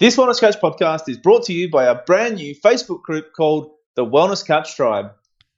This 0.00 0.16
Wellness 0.16 0.40
Couch 0.40 0.58
podcast 0.62 1.10
is 1.10 1.18
brought 1.18 1.44
to 1.44 1.52
you 1.52 1.68
by 1.68 1.86
our 1.86 2.02
brand 2.06 2.36
new 2.36 2.54
Facebook 2.54 3.02
group 3.02 3.34
called 3.36 3.72
the 3.96 4.06
Wellness 4.06 4.42
Couch 4.42 4.74
Tribe. 4.74 5.12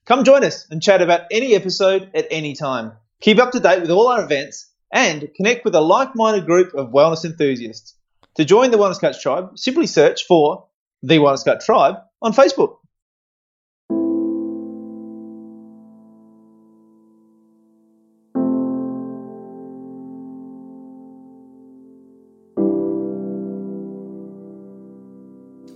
Come 0.04 0.24
join 0.24 0.42
us 0.42 0.66
and 0.68 0.82
chat 0.82 1.00
about 1.00 1.26
any 1.30 1.54
episode 1.54 2.10
at 2.12 2.26
any 2.28 2.56
time. 2.56 2.90
Keep 3.20 3.38
up 3.38 3.52
to 3.52 3.60
date 3.60 3.82
with 3.82 3.92
all 3.92 4.08
our 4.08 4.24
events 4.24 4.68
and 4.92 5.28
connect 5.36 5.64
with 5.64 5.76
a 5.76 5.80
like 5.80 6.16
minded 6.16 6.44
group 6.44 6.74
of 6.74 6.88
wellness 6.90 7.24
enthusiasts. 7.24 7.94
To 8.34 8.44
join 8.44 8.72
the 8.72 8.78
Wellness 8.78 9.00
Couch 9.00 9.22
Tribe, 9.22 9.56
simply 9.56 9.86
search 9.86 10.24
for 10.26 10.66
the 11.04 11.18
Wellness 11.18 11.44
Couch 11.44 11.64
Tribe 11.64 11.98
on 12.20 12.32
Facebook. 12.32 12.78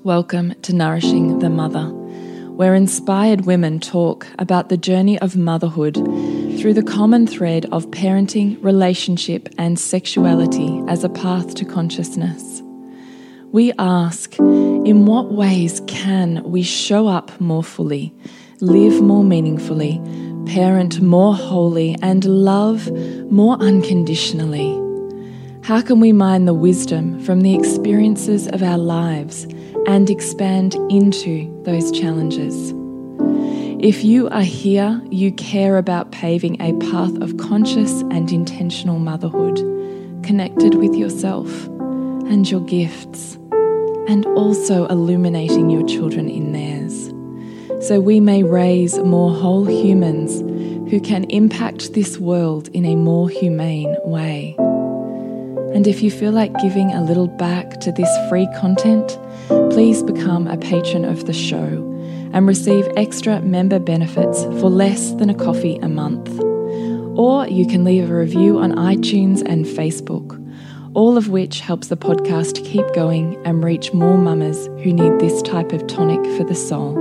Welcome 0.06 0.54
to 0.62 0.72
Nourishing 0.72 1.40
the 1.40 1.50
Mother, 1.50 1.88
where 2.52 2.76
inspired 2.76 3.44
women 3.44 3.80
talk 3.80 4.28
about 4.38 4.68
the 4.68 4.76
journey 4.76 5.18
of 5.18 5.36
motherhood 5.36 5.96
through 5.96 6.74
the 6.74 6.84
common 6.84 7.26
thread 7.26 7.66
of 7.72 7.86
parenting, 7.86 8.56
relationship, 8.62 9.48
and 9.58 9.76
sexuality 9.76 10.80
as 10.86 11.02
a 11.02 11.08
path 11.08 11.56
to 11.56 11.64
consciousness. 11.64 12.62
We 13.50 13.72
ask, 13.80 14.38
in 14.38 15.06
what 15.06 15.32
ways 15.32 15.82
can 15.88 16.40
we 16.44 16.62
show 16.62 17.08
up 17.08 17.40
more 17.40 17.64
fully, 17.64 18.14
live 18.60 19.02
more 19.02 19.24
meaningfully, 19.24 20.00
parent 20.46 21.00
more 21.00 21.34
wholly, 21.34 21.96
and 22.00 22.24
love 22.24 22.92
more 23.32 23.56
unconditionally? 23.56 24.85
How 25.66 25.82
can 25.82 25.98
we 25.98 26.12
mine 26.12 26.44
the 26.44 26.54
wisdom 26.54 27.20
from 27.24 27.40
the 27.40 27.56
experiences 27.56 28.46
of 28.46 28.62
our 28.62 28.78
lives 28.78 29.48
and 29.88 30.08
expand 30.08 30.76
into 30.88 31.52
those 31.64 31.90
challenges? 31.90 32.72
If 33.84 34.04
you 34.04 34.28
are 34.28 34.42
here, 34.42 35.02
you 35.10 35.32
care 35.32 35.76
about 35.76 36.12
paving 36.12 36.62
a 36.62 36.72
path 36.88 37.20
of 37.20 37.36
conscious 37.38 38.02
and 38.12 38.30
intentional 38.30 39.00
motherhood, 39.00 39.56
connected 40.22 40.76
with 40.76 40.94
yourself 40.94 41.50
and 41.66 42.48
your 42.48 42.60
gifts, 42.60 43.34
and 44.06 44.24
also 44.36 44.86
illuminating 44.86 45.68
your 45.68 45.84
children 45.88 46.28
in 46.28 46.52
theirs, 46.52 47.08
so 47.84 47.98
we 47.98 48.20
may 48.20 48.44
raise 48.44 49.00
more 49.00 49.34
whole 49.34 49.64
humans 49.64 50.42
who 50.92 51.00
can 51.00 51.24
impact 51.24 51.94
this 51.94 52.18
world 52.18 52.68
in 52.68 52.84
a 52.84 52.94
more 52.94 53.28
humane 53.28 53.96
way. 54.04 54.56
And 55.76 55.86
if 55.86 56.02
you 56.02 56.10
feel 56.10 56.32
like 56.32 56.56
giving 56.62 56.94
a 56.94 57.04
little 57.04 57.28
back 57.28 57.80
to 57.80 57.92
this 57.92 58.08
free 58.30 58.48
content, 58.56 59.18
please 59.70 60.02
become 60.02 60.46
a 60.46 60.56
patron 60.56 61.04
of 61.04 61.26
the 61.26 61.34
show 61.34 61.84
and 62.32 62.46
receive 62.46 62.88
extra 62.96 63.42
member 63.42 63.78
benefits 63.78 64.44
for 64.44 64.70
less 64.70 65.12
than 65.12 65.28
a 65.28 65.34
coffee 65.34 65.76
a 65.76 65.88
month. 65.88 66.30
Or 67.18 67.46
you 67.46 67.66
can 67.66 67.84
leave 67.84 68.10
a 68.10 68.14
review 68.14 68.58
on 68.58 68.72
iTunes 68.72 69.42
and 69.44 69.66
Facebook, 69.66 70.42
all 70.94 71.18
of 71.18 71.28
which 71.28 71.60
helps 71.60 71.88
the 71.88 71.96
podcast 71.98 72.64
keep 72.64 72.90
going 72.94 73.36
and 73.44 73.62
reach 73.62 73.92
more 73.92 74.16
mamas 74.16 74.68
who 74.82 74.94
need 74.94 75.20
this 75.20 75.42
type 75.42 75.74
of 75.74 75.86
tonic 75.86 76.24
for 76.38 76.44
the 76.44 76.54
soul. 76.54 76.94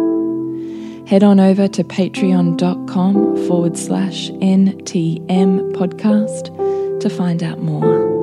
Head 1.07 1.23
on 1.23 1.39
over 1.39 1.69
to 1.69 1.83
patreon.com 1.85 3.47
forward 3.47 3.77
slash 3.77 4.31
NTM 4.31 5.71
podcast 5.71 6.99
to 6.99 7.09
find 7.09 7.41
out 7.41 7.61
more. 7.61 8.14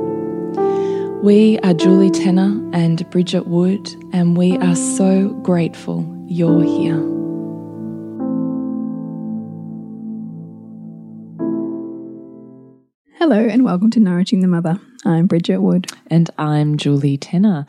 We 1.23 1.61
are 1.61 1.73
Julie 1.73 2.11
Tenner 2.11 2.61
and 2.73 3.09
Bridget 3.11 3.47
Wood, 3.47 3.95
and 4.13 4.37
we 4.37 4.59
are 4.59 4.75
so 4.75 5.29
grateful 5.45 6.05
you're 6.27 6.65
here. 6.65 6.97
Hello, 13.19 13.39
and 13.39 13.65
welcome 13.65 13.89
to 13.93 14.01
Nourishing 14.01 14.41
the 14.41 14.49
Mother. 14.49 14.81
I'm 15.05 15.27
Bridget 15.27 15.59
Wood. 15.59 15.93
And 16.09 16.29
I'm 16.39 16.77
Julie 16.77 17.19
Tenner. 17.19 17.67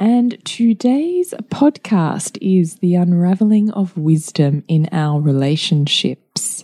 And 0.00 0.42
today's 0.46 1.34
podcast 1.50 2.38
is 2.40 2.76
the 2.76 2.94
unraveling 2.94 3.70
of 3.72 3.94
wisdom 3.98 4.64
in 4.68 4.88
our 4.90 5.20
relationships. 5.20 6.55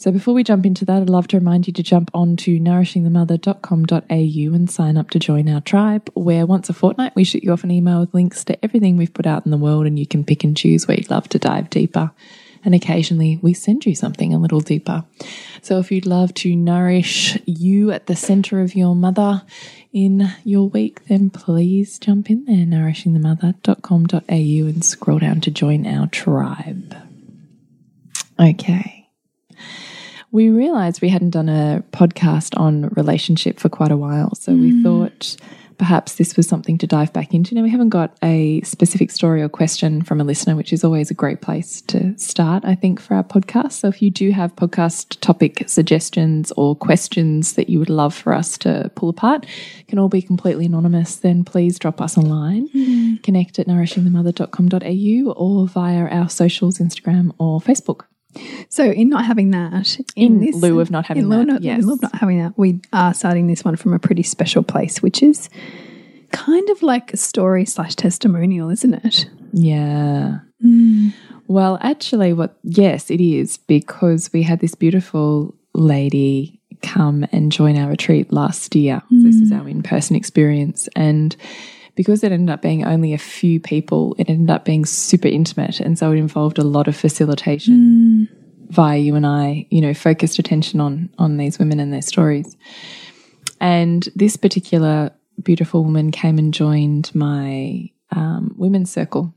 So 0.00 0.12
before 0.12 0.32
we 0.32 0.44
jump 0.44 0.64
into 0.64 0.84
that, 0.84 1.02
I'd 1.02 1.10
love 1.10 1.26
to 1.28 1.38
remind 1.38 1.66
you 1.66 1.72
to 1.72 1.82
jump 1.82 2.12
on 2.14 2.36
to 2.36 2.60
nourishingthemother.com.au 2.60 4.54
and 4.54 4.70
sign 4.70 4.96
up 4.96 5.10
to 5.10 5.18
join 5.18 5.48
our 5.48 5.60
tribe, 5.60 6.08
where 6.14 6.46
once 6.46 6.68
a 6.68 6.72
fortnight 6.72 7.16
we 7.16 7.24
shoot 7.24 7.42
you 7.42 7.50
off 7.50 7.64
an 7.64 7.72
email 7.72 7.98
with 7.98 8.14
links 8.14 8.44
to 8.44 8.64
everything 8.64 8.96
we've 8.96 9.12
put 9.12 9.26
out 9.26 9.44
in 9.44 9.50
the 9.50 9.56
world, 9.56 9.86
and 9.86 9.98
you 9.98 10.06
can 10.06 10.22
pick 10.22 10.44
and 10.44 10.56
choose 10.56 10.86
where 10.86 10.96
you'd 10.96 11.10
love 11.10 11.28
to 11.30 11.40
dive 11.40 11.68
deeper. 11.68 12.12
And 12.64 12.76
occasionally 12.76 13.40
we 13.42 13.54
send 13.54 13.86
you 13.86 13.96
something 13.96 14.32
a 14.32 14.38
little 14.38 14.60
deeper. 14.60 15.04
So 15.62 15.80
if 15.80 15.90
you'd 15.90 16.06
love 16.06 16.32
to 16.34 16.54
nourish 16.54 17.36
you 17.44 17.90
at 17.90 18.06
the 18.06 18.14
center 18.14 18.60
of 18.60 18.76
your 18.76 18.94
mother 18.94 19.42
in 19.92 20.32
your 20.44 20.68
week, 20.68 21.06
then 21.06 21.30
please 21.30 21.98
jump 21.98 22.30
in 22.30 22.44
there, 22.44 22.66
nourishingthemother.com.au, 22.66 24.68
and 24.68 24.84
scroll 24.84 25.18
down 25.18 25.40
to 25.40 25.50
join 25.50 25.88
our 25.88 26.06
tribe. 26.06 26.94
Okay 28.38 28.97
we 30.30 30.50
realized 30.50 31.00
we 31.00 31.08
hadn't 31.08 31.30
done 31.30 31.48
a 31.48 31.82
podcast 31.92 32.58
on 32.58 32.88
relationship 32.90 33.58
for 33.58 33.68
quite 33.68 33.90
a 33.90 33.96
while. 33.96 34.34
So 34.34 34.52
mm. 34.52 34.60
we 34.60 34.82
thought 34.82 35.36
perhaps 35.78 36.16
this 36.16 36.36
was 36.36 36.46
something 36.46 36.76
to 36.76 36.86
dive 36.86 37.12
back 37.12 37.32
into. 37.32 37.54
Now, 37.54 37.62
we 37.62 37.70
haven't 37.70 37.90
got 37.90 38.16
a 38.22 38.60
specific 38.62 39.10
story 39.10 39.42
or 39.42 39.48
question 39.48 40.02
from 40.02 40.20
a 40.20 40.24
listener, 40.24 40.56
which 40.56 40.72
is 40.72 40.84
always 40.84 41.10
a 41.10 41.14
great 41.14 41.40
place 41.40 41.80
to 41.82 42.18
start, 42.18 42.64
I 42.64 42.74
think, 42.74 43.00
for 43.00 43.14
our 43.14 43.22
podcast. 43.22 43.72
So 43.72 43.88
if 43.88 44.02
you 44.02 44.10
do 44.10 44.32
have 44.32 44.54
podcast 44.56 45.20
topic 45.20 45.64
suggestions 45.68 46.52
or 46.56 46.74
questions 46.74 47.54
that 47.54 47.68
you 47.70 47.78
would 47.78 47.90
love 47.90 48.14
for 48.14 48.34
us 48.34 48.58
to 48.58 48.90
pull 48.96 49.08
apart, 49.08 49.46
can 49.86 49.98
all 49.98 50.08
be 50.08 50.20
completely 50.20 50.66
anonymous, 50.66 51.16
then 51.16 51.44
please 51.44 51.78
drop 51.78 52.00
us 52.00 52.16
a 52.16 52.20
line. 52.20 52.68
Mm. 52.70 53.22
Connect 53.22 53.58
at 53.58 53.68
nourishingthemother.com.au 53.68 55.32
or 55.32 55.68
via 55.68 56.08
our 56.08 56.28
socials, 56.28 56.78
Instagram 56.78 57.32
or 57.38 57.60
Facebook. 57.60 58.02
So, 58.68 58.84
in 58.84 59.08
not 59.08 59.24
having 59.24 59.50
that, 59.52 59.98
in, 60.14 60.34
in 60.34 60.40
this, 60.40 60.56
lieu 60.56 60.80
of 60.80 60.90
not 60.90 61.06
having 61.06 61.24
in 61.24 61.28
that, 61.30 61.44
not, 61.46 61.62
yes. 61.62 61.80
in 61.80 61.86
lieu 61.86 61.94
of 61.94 62.02
not 62.02 62.14
having 62.16 62.38
that, 62.42 62.56
we 62.58 62.80
are 62.92 63.14
starting 63.14 63.46
this 63.46 63.64
one 63.64 63.76
from 63.76 63.94
a 63.94 63.98
pretty 63.98 64.22
special 64.22 64.62
place, 64.62 65.02
which 65.02 65.22
is 65.22 65.48
kind 66.30 66.68
of 66.70 66.82
like 66.82 67.12
a 67.12 67.16
story 67.16 67.64
slash 67.64 67.94
testimonial, 67.94 68.68
isn't 68.70 68.94
it? 68.94 69.30
Yeah. 69.52 70.40
Mm. 70.64 71.14
Well, 71.46 71.78
actually, 71.80 72.34
what? 72.34 72.58
Yes, 72.62 73.10
it 73.10 73.20
is 73.20 73.56
because 73.56 74.30
we 74.32 74.42
had 74.42 74.60
this 74.60 74.74
beautiful 74.74 75.54
lady 75.74 76.60
come 76.82 77.26
and 77.32 77.50
join 77.50 77.76
our 77.78 77.88
retreat 77.88 78.32
last 78.32 78.76
year. 78.76 79.02
Mm. 79.10 79.24
This 79.24 79.36
is 79.36 79.52
our 79.52 79.66
in-person 79.68 80.16
experience, 80.16 80.88
and 80.94 81.34
because 81.98 82.22
it 82.22 82.30
ended 82.30 82.48
up 82.48 82.62
being 82.62 82.84
only 82.84 83.12
a 83.12 83.18
few 83.18 83.58
people, 83.58 84.14
it 84.20 84.30
ended 84.30 84.50
up 84.50 84.64
being 84.64 84.86
super 84.86 85.26
intimate. 85.26 85.80
And 85.80 85.98
so 85.98 86.12
it 86.12 86.16
involved 86.16 86.56
a 86.56 86.62
lot 86.62 86.86
of 86.86 86.94
facilitation 86.96 88.28
mm. 88.30 88.72
via 88.72 88.98
you 88.98 89.16
and 89.16 89.26
I, 89.26 89.66
you 89.68 89.80
know, 89.80 89.92
focused 89.92 90.38
attention 90.38 90.80
on 90.80 91.10
on 91.18 91.38
these 91.38 91.58
women 91.58 91.80
and 91.80 91.92
their 91.92 92.00
stories. 92.00 92.56
And 93.60 94.08
this 94.14 94.36
particular 94.36 95.10
beautiful 95.42 95.82
woman 95.82 96.12
came 96.12 96.38
and 96.38 96.54
joined 96.54 97.12
my 97.16 97.90
um, 98.12 98.54
women's 98.56 98.92
circle. 98.92 99.34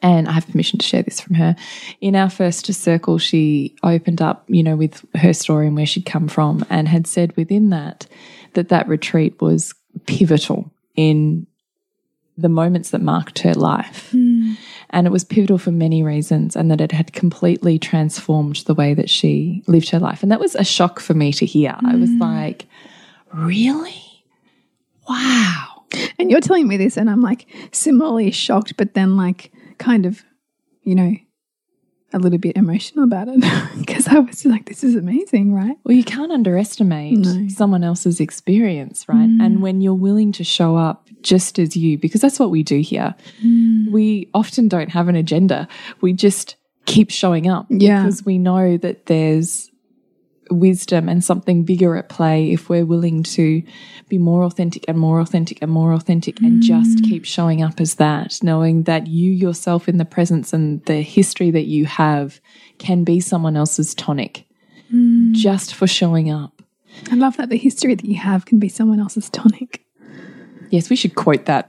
And 0.00 0.28
I 0.28 0.32
have 0.34 0.46
permission 0.46 0.78
to 0.78 0.86
share 0.86 1.02
this 1.02 1.20
from 1.20 1.34
her. 1.34 1.56
In 2.00 2.14
our 2.14 2.30
first 2.30 2.72
circle, 2.72 3.18
she 3.18 3.74
opened 3.82 4.22
up, 4.22 4.44
you 4.46 4.62
know, 4.62 4.76
with 4.76 5.04
her 5.16 5.32
story 5.32 5.66
and 5.66 5.74
where 5.74 5.86
she'd 5.86 6.06
come 6.06 6.28
from, 6.28 6.64
and 6.70 6.86
had 6.86 7.08
said 7.08 7.36
within 7.36 7.70
that 7.70 8.06
that 8.52 8.68
that 8.68 8.86
retreat 8.86 9.40
was 9.40 9.74
pivotal 10.06 10.70
in 10.94 11.47
the 12.38 12.48
moments 12.48 12.90
that 12.90 13.02
marked 13.02 13.40
her 13.40 13.52
life. 13.52 14.10
Mm. 14.12 14.56
And 14.90 15.06
it 15.06 15.10
was 15.10 15.24
pivotal 15.24 15.58
for 15.58 15.72
many 15.72 16.02
reasons, 16.02 16.56
and 16.56 16.70
that 16.70 16.80
it 16.80 16.92
had 16.92 17.12
completely 17.12 17.78
transformed 17.78 18.56
the 18.66 18.74
way 18.74 18.94
that 18.94 19.10
she 19.10 19.62
lived 19.66 19.90
her 19.90 19.98
life. 19.98 20.22
And 20.22 20.32
that 20.32 20.40
was 20.40 20.54
a 20.54 20.64
shock 20.64 21.00
for 21.00 21.12
me 21.14 21.32
to 21.32 21.44
hear. 21.44 21.72
Mm. 21.72 21.92
I 21.92 21.96
was 21.96 22.08
hmm. 22.08 22.20
like, 22.20 22.66
really? 23.34 24.24
Wow. 25.08 25.84
And 26.18 26.30
you're 26.30 26.40
telling 26.40 26.68
me 26.68 26.76
this, 26.76 26.96
and 26.96 27.10
I'm 27.10 27.20
like 27.20 27.46
similarly 27.72 28.30
shocked, 28.30 28.76
but 28.76 28.94
then 28.94 29.16
like 29.16 29.52
kind 29.78 30.06
of, 30.06 30.22
you 30.84 30.94
know, 30.94 31.14
a 32.12 32.18
little 32.18 32.38
bit 32.38 32.56
emotional 32.56 33.04
about 33.04 33.28
it 33.28 33.40
because 33.78 34.08
I 34.08 34.18
was 34.20 34.44
like, 34.46 34.66
this 34.66 34.82
is 34.82 34.94
amazing, 34.94 35.52
right? 35.52 35.76
Well, 35.84 35.96
you 35.96 36.04
can't 36.04 36.32
underestimate 36.32 37.18
no. 37.18 37.48
someone 37.48 37.84
else's 37.84 38.20
experience, 38.20 39.06
right? 39.08 39.28
Mm. 39.28 39.44
And 39.44 39.62
when 39.62 39.80
you're 39.80 39.94
willing 39.94 40.32
to 40.32 40.44
show 40.44 40.76
up 40.76 41.07
just 41.22 41.58
as 41.58 41.76
you, 41.76 41.98
because 41.98 42.20
that's 42.20 42.38
what 42.38 42.50
we 42.50 42.62
do 42.62 42.80
here, 42.80 43.14
mm. 43.44 43.90
we 43.90 44.30
often 44.34 44.68
don't 44.68 44.90
have 44.90 45.08
an 45.08 45.16
agenda. 45.16 45.68
We 46.00 46.12
just 46.12 46.56
keep 46.86 47.10
showing 47.10 47.48
up 47.48 47.66
yeah. 47.70 48.02
because 48.02 48.24
we 48.24 48.38
know 48.38 48.76
that 48.78 49.06
there's 49.06 49.70
wisdom 50.50 51.08
and 51.08 51.22
something 51.22 51.64
bigger 51.64 51.96
at 51.96 52.08
play 52.08 52.52
if 52.52 52.70
we're 52.70 52.86
willing 52.86 53.22
to 53.22 53.62
be 54.08 54.16
more 54.16 54.44
authentic 54.44 54.84
and 54.88 54.98
more 54.98 55.20
authentic 55.20 55.58
and 55.60 55.70
more 55.70 55.92
authentic 55.92 56.40
and 56.40 56.62
just 56.62 57.04
keep 57.04 57.26
showing 57.26 57.62
up 57.62 57.80
as 57.80 57.96
that, 57.96 58.38
knowing 58.42 58.84
that 58.84 59.06
you 59.06 59.30
yourself 59.30 59.88
in 59.88 59.98
the 59.98 60.04
presence 60.06 60.54
and 60.54 60.82
the 60.86 61.02
history 61.02 61.50
that 61.50 61.66
you 61.66 61.84
have 61.84 62.40
can 62.78 63.04
be 63.04 63.20
someone 63.20 63.56
else's 63.56 63.94
tonic 63.94 64.46
just 65.32 65.74
for 65.74 65.86
showing 65.86 66.30
up. 66.30 66.62
I 67.10 67.14
love 67.14 67.36
that 67.36 67.50
the 67.50 67.58
history 67.58 67.94
that 67.94 68.06
you 68.06 68.16
have 68.16 68.46
can 68.46 68.58
be 68.58 68.68
someone 68.68 69.00
else's 69.00 69.30
tonic. 69.30 69.84
Yes, 70.70 70.90
we 70.90 70.96
should 70.96 71.14
quote 71.14 71.46
that. 71.46 71.68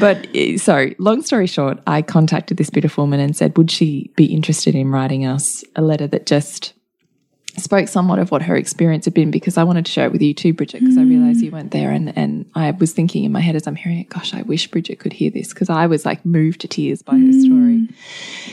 but 0.00 0.26
eh, 0.34 0.56
so, 0.56 0.90
long 0.98 1.22
story 1.22 1.46
short, 1.46 1.78
I 1.86 2.02
contacted 2.02 2.56
this 2.56 2.70
beautiful 2.70 3.04
woman 3.04 3.20
and 3.20 3.36
said, 3.36 3.56
would 3.56 3.70
she 3.70 4.12
be 4.16 4.26
interested 4.26 4.74
in 4.74 4.90
writing 4.90 5.26
us 5.26 5.64
a 5.76 5.82
letter 5.82 6.06
that 6.06 6.26
just 6.26 6.72
spoke 7.56 7.88
somewhat 7.88 8.18
of 8.18 8.30
what 8.30 8.42
her 8.42 8.56
experience 8.56 9.04
had 9.04 9.14
been 9.14 9.30
because 9.30 9.56
I 9.58 9.64
wanted 9.64 9.86
to 9.86 9.92
share 9.92 10.06
it 10.06 10.12
with 10.12 10.22
you 10.22 10.32
too, 10.32 10.52
Bridget, 10.52 10.80
because 10.80 10.96
I 10.96 11.02
realized 11.02 11.40
you 11.40 11.50
weren't 11.50 11.72
there. 11.72 11.90
And, 11.90 12.16
and 12.16 12.50
I 12.54 12.70
was 12.70 12.92
thinking 12.92 13.24
in 13.24 13.32
my 13.32 13.40
head 13.40 13.56
as 13.56 13.66
I'm 13.66 13.76
hearing 13.76 13.98
it, 13.98 14.08
gosh, 14.08 14.34
I 14.34 14.42
wish 14.42 14.70
Bridget 14.70 15.00
could 15.00 15.12
hear 15.12 15.30
this 15.30 15.52
because 15.52 15.68
I 15.68 15.86
was 15.86 16.06
like 16.06 16.24
moved 16.24 16.60
to 16.62 16.68
tears 16.68 17.02
by 17.02 17.16
her 17.18 17.32
story. 17.32 17.88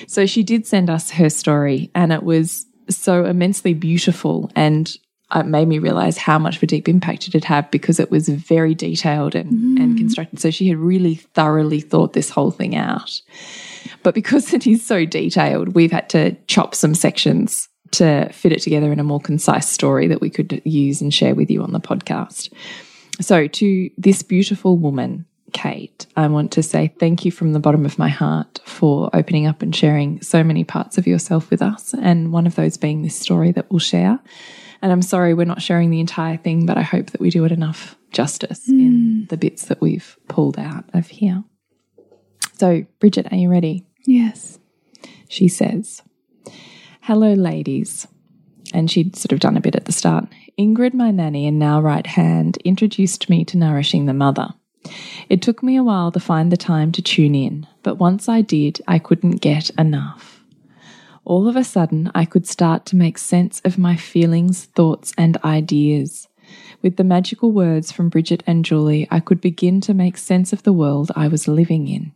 So 0.08 0.26
she 0.26 0.44
did 0.44 0.66
send 0.66 0.90
us 0.90 1.12
her 1.12 1.30
story 1.30 1.92
and 1.94 2.12
it 2.12 2.24
was 2.24 2.66
so 2.90 3.26
immensely 3.26 3.74
beautiful 3.74 4.52
and 4.56 4.98
it 5.36 5.46
made 5.46 5.68
me 5.68 5.80
realize 5.80 6.18
how 6.18 6.40
much 6.40 6.58
of 6.58 6.64
a 6.64 6.68
deep 6.68 6.88
impact 6.88 7.28
it 7.28 7.34
had 7.34 7.44
had 7.44 7.72
because 7.72 8.00
it 8.00 8.10
was 8.10 8.30
very 8.30 8.74
detailed 8.74 9.36
and, 9.36 9.78
and 9.78 9.96
mm. 9.96 9.98
constructed. 9.98 10.40
So 10.40 10.52
she 10.52 10.68
had 10.70 10.78
really 10.78 11.16
thoroughly 11.16 11.82
thought 11.82 12.14
this 12.14 12.30
whole 12.30 12.52
thing 12.52 12.76
out. 12.76 13.22
But 14.04 14.14
because 14.14 14.54
it 14.54 14.66
is 14.66 14.86
so 14.86 15.06
detailed, 15.06 15.70
we've 15.70 15.92
had 15.92 16.10
to 16.12 16.36
chop 16.48 16.76
some 16.76 16.96
sections 16.96 17.68
to 17.92 18.30
fit 18.32 18.52
it 18.52 18.62
together 18.62 18.92
in 18.92 19.00
a 19.00 19.04
more 19.04 19.20
concise 19.20 19.70
story 19.70 20.08
that 20.08 20.22
we 20.22 20.30
could 20.30 20.62
use 20.66 21.02
and 21.02 21.14
share 21.14 21.36
with 21.36 21.50
you 21.50 21.64
on 21.64 21.74
the 21.74 21.80
podcast. 21.80 22.52
So, 23.20 23.48
to 23.48 23.90
this 23.98 24.22
beautiful 24.24 24.78
woman, 24.78 25.26
Kate, 25.54 26.06
I 26.16 26.28
want 26.28 26.52
to 26.54 26.64
say 26.64 26.94
thank 27.00 27.26
you 27.26 27.32
from 27.32 27.54
the 27.54 27.60
bottom 27.60 27.86
of 27.86 27.98
my 27.98 28.10
heart 28.10 28.60
for 28.66 29.10
opening 29.14 29.48
up 29.48 29.62
and 29.62 29.76
sharing 29.76 30.22
so 30.22 30.44
many 30.44 30.64
parts 30.64 30.98
of 30.98 31.08
yourself 31.08 31.50
with 31.50 31.62
us. 31.62 31.94
And 31.94 32.32
one 32.32 32.46
of 32.46 32.56
those 32.56 32.78
being 32.78 33.02
this 33.02 33.18
story 33.18 33.52
that 33.54 33.72
we'll 33.72 33.80
share. 33.80 34.20
And 34.82 34.92
I'm 34.92 35.02
sorry 35.02 35.34
we're 35.34 35.46
not 35.46 35.62
sharing 35.62 35.90
the 35.90 36.00
entire 36.00 36.38
thing, 36.38 36.66
but 36.66 36.78
I 36.78 36.84
hope 36.84 37.12
that 37.12 37.22
we 37.22 37.30
do 37.30 37.46
it 37.46 37.52
enough 37.52 37.98
justice 38.12 38.68
in 38.70 39.22
hmm. 39.22 39.26
the 39.26 39.38
bits 39.38 39.66
that 39.66 39.82
we've 39.82 40.18
pulled 40.28 40.58
out 40.58 40.86
of 40.94 41.08
here. 41.08 41.44
So, 42.54 42.86
Bridget, 43.00 43.32
are 43.32 43.38
you 43.38 43.50
ready? 43.50 43.86
Yes. 44.06 44.60
She 45.28 45.48
says, 45.48 46.02
Hello, 47.02 47.34
ladies. 47.34 48.08
And 48.74 48.90
she'd 48.92 49.16
sort 49.16 49.32
of 49.32 49.40
done 49.40 49.58
a 49.58 49.62
bit 49.62 49.76
at 49.76 49.86
the 49.86 49.92
start. 49.92 50.28
Ingrid, 50.60 50.94
my 50.94 51.12
nanny 51.12 51.48
and 51.48 51.60
now 51.60 51.80
right 51.80 52.06
hand, 52.06 52.58
introduced 52.66 53.30
me 53.30 53.46
to 53.46 53.58
nourishing 53.58 54.06
the 54.06 54.14
mother. 54.14 54.50
It 55.30 55.42
took 55.42 55.62
me 55.62 55.76
a 55.76 55.84
while 55.84 56.12
to 56.12 56.20
find 56.20 56.52
the 56.52 56.58
time 56.58 56.92
to 56.94 57.02
tune 57.02 57.36
in, 57.36 57.68
but 57.84 57.96
once 57.96 58.28
I 58.28 58.42
did, 58.42 58.82
I 58.88 59.00
couldn't 59.00 59.42
get 59.42 59.70
enough. 59.72 60.37
All 61.28 61.50
of 61.50 61.58
a 61.58 61.64
sudden, 61.66 62.10
I 62.16 62.24
could 62.24 62.48
start 62.48 62.86
to 62.86 62.96
make 62.96 63.18
sense 63.18 63.62
of 63.66 63.78
my 63.78 63.98
feelings, 63.98 64.64
thoughts, 64.64 65.14
and 65.18 65.36
ideas. 65.44 66.30
With 66.82 66.96
the 66.96 67.04
magical 67.04 67.52
words 67.52 67.92
from 67.92 68.08
Bridget 68.08 68.44
and 68.48 68.64
Julie, 68.64 69.10
I 69.12 69.20
could 69.20 69.42
begin 69.42 69.82
to 69.82 69.94
make 69.94 70.18
sense 70.18 70.54
of 70.54 70.64
the 70.64 70.72
world 70.72 71.12
I 71.18 71.28
was 71.28 71.46
living 71.46 71.90
in. 71.90 72.14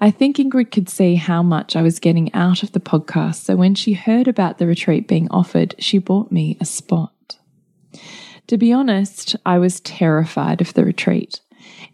I 0.00 0.10
think 0.10 0.38
Ingrid 0.38 0.70
could 0.70 0.88
see 0.88 1.16
how 1.16 1.42
much 1.42 1.76
I 1.76 1.82
was 1.82 1.98
getting 1.98 2.32
out 2.32 2.62
of 2.62 2.72
the 2.72 2.80
podcast, 2.80 3.44
so 3.44 3.54
when 3.54 3.74
she 3.74 3.92
heard 3.92 4.28
about 4.28 4.56
the 4.56 4.66
retreat 4.66 5.06
being 5.06 5.28
offered, 5.30 5.74
she 5.78 5.98
bought 5.98 6.32
me 6.32 6.56
a 6.58 6.64
spot. 6.64 7.36
To 8.46 8.56
be 8.56 8.72
honest, 8.72 9.36
I 9.44 9.58
was 9.58 9.80
terrified 9.80 10.62
of 10.62 10.72
the 10.72 10.86
retreat. 10.86 11.42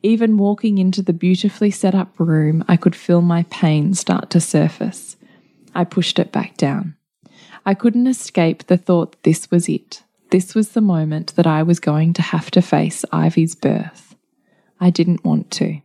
Even 0.04 0.38
walking 0.38 0.78
into 0.78 1.02
the 1.02 1.12
beautifully 1.12 1.72
set 1.72 1.96
up 1.96 2.14
room, 2.20 2.64
I 2.68 2.76
could 2.76 2.94
feel 2.94 3.22
my 3.22 3.42
pain 3.50 3.94
start 3.94 4.30
to 4.30 4.40
surface. 4.40 5.16
I 5.74 5.84
pushed 5.84 6.18
it 6.18 6.32
back 6.32 6.56
down. 6.56 6.96
I 7.64 7.74
couldn't 7.74 8.06
escape 8.06 8.66
the 8.66 8.76
thought 8.76 9.22
this 9.22 9.50
was 9.50 9.68
it. 9.68 10.02
This 10.30 10.54
was 10.54 10.70
the 10.70 10.80
moment 10.80 11.36
that 11.36 11.46
I 11.46 11.62
was 11.62 11.78
going 11.78 12.12
to 12.14 12.22
have 12.22 12.50
to 12.52 12.62
face 12.62 13.04
Ivy's 13.12 13.54
birth. 13.54 14.16
I 14.80 14.90
didn't 14.90 15.24
want 15.24 15.50
to. 15.52 15.80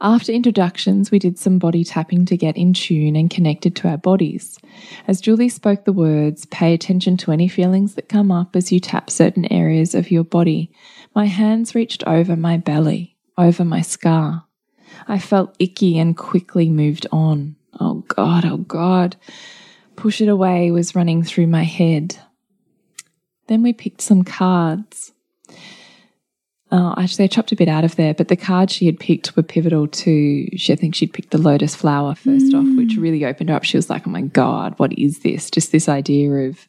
After 0.00 0.32
introductions, 0.32 1.10
we 1.10 1.18
did 1.18 1.38
some 1.38 1.58
body 1.58 1.82
tapping 1.82 2.26
to 2.26 2.36
get 2.36 2.56
in 2.56 2.74
tune 2.74 3.16
and 3.16 3.30
connected 3.30 3.74
to 3.76 3.88
our 3.88 3.96
bodies. 3.96 4.58
As 5.08 5.22
Julie 5.22 5.48
spoke 5.48 5.84
the 5.84 5.92
words, 5.92 6.44
pay 6.46 6.74
attention 6.74 7.16
to 7.18 7.32
any 7.32 7.48
feelings 7.48 7.94
that 7.94 8.08
come 8.08 8.30
up 8.30 8.54
as 8.56 8.70
you 8.70 8.78
tap 8.78 9.08
certain 9.08 9.50
areas 9.50 9.94
of 9.94 10.10
your 10.10 10.24
body. 10.24 10.70
My 11.14 11.26
hands 11.26 11.74
reached 11.74 12.04
over 12.04 12.36
my 12.36 12.58
belly, 12.58 13.16
over 13.38 13.64
my 13.64 13.80
scar. 13.80 14.44
I 15.08 15.18
felt 15.18 15.56
icky 15.58 15.98
and 15.98 16.16
quickly 16.16 16.68
moved 16.68 17.06
on. 17.10 17.55
Oh 17.80 18.04
God, 18.08 18.44
oh 18.44 18.58
God. 18.58 19.16
Push 19.96 20.20
it 20.20 20.28
away 20.28 20.70
was 20.70 20.94
running 20.94 21.22
through 21.22 21.46
my 21.46 21.64
head. 21.64 22.18
Then 23.48 23.62
we 23.62 23.72
picked 23.72 24.00
some 24.00 24.24
cards. 24.24 25.12
Oh, 26.72 26.94
actually, 26.98 27.24
I 27.24 27.28
chopped 27.28 27.52
a 27.52 27.56
bit 27.56 27.68
out 27.68 27.84
of 27.84 27.94
there, 27.94 28.12
but 28.12 28.26
the 28.26 28.36
cards 28.36 28.72
she 28.72 28.86
had 28.86 28.98
picked 28.98 29.36
were 29.36 29.42
pivotal 29.44 29.86
to. 29.86 30.58
She, 30.58 30.72
I 30.72 30.76
think 30.76 30.96
she'd 30.96 31.12
picked 31.12 31.30
the 31.30 31.38
lotus 31.38 31.76
flower 31.76 32.16
first 32.16 32.52
off, 32.54 32.66
which 32.76 32.94
hmm. 32.94 33.00
really 33.00 33.24
opened 33.24 33.50
her 33.50 33.56
up. 33.56 33.62
She 33.62 33.76
was 33.76 33.88
like, 33.88 34.06
"Oh 34.06 34.10
my 34.10 34.22
god, 34.22 34.74
what 34.78 34.92
is 34.98 35.20
this?" 35.20 35.48
Just 35.48 35.70
this 35.70 35.88
idea 35.88 36.28
of 36.28 36.68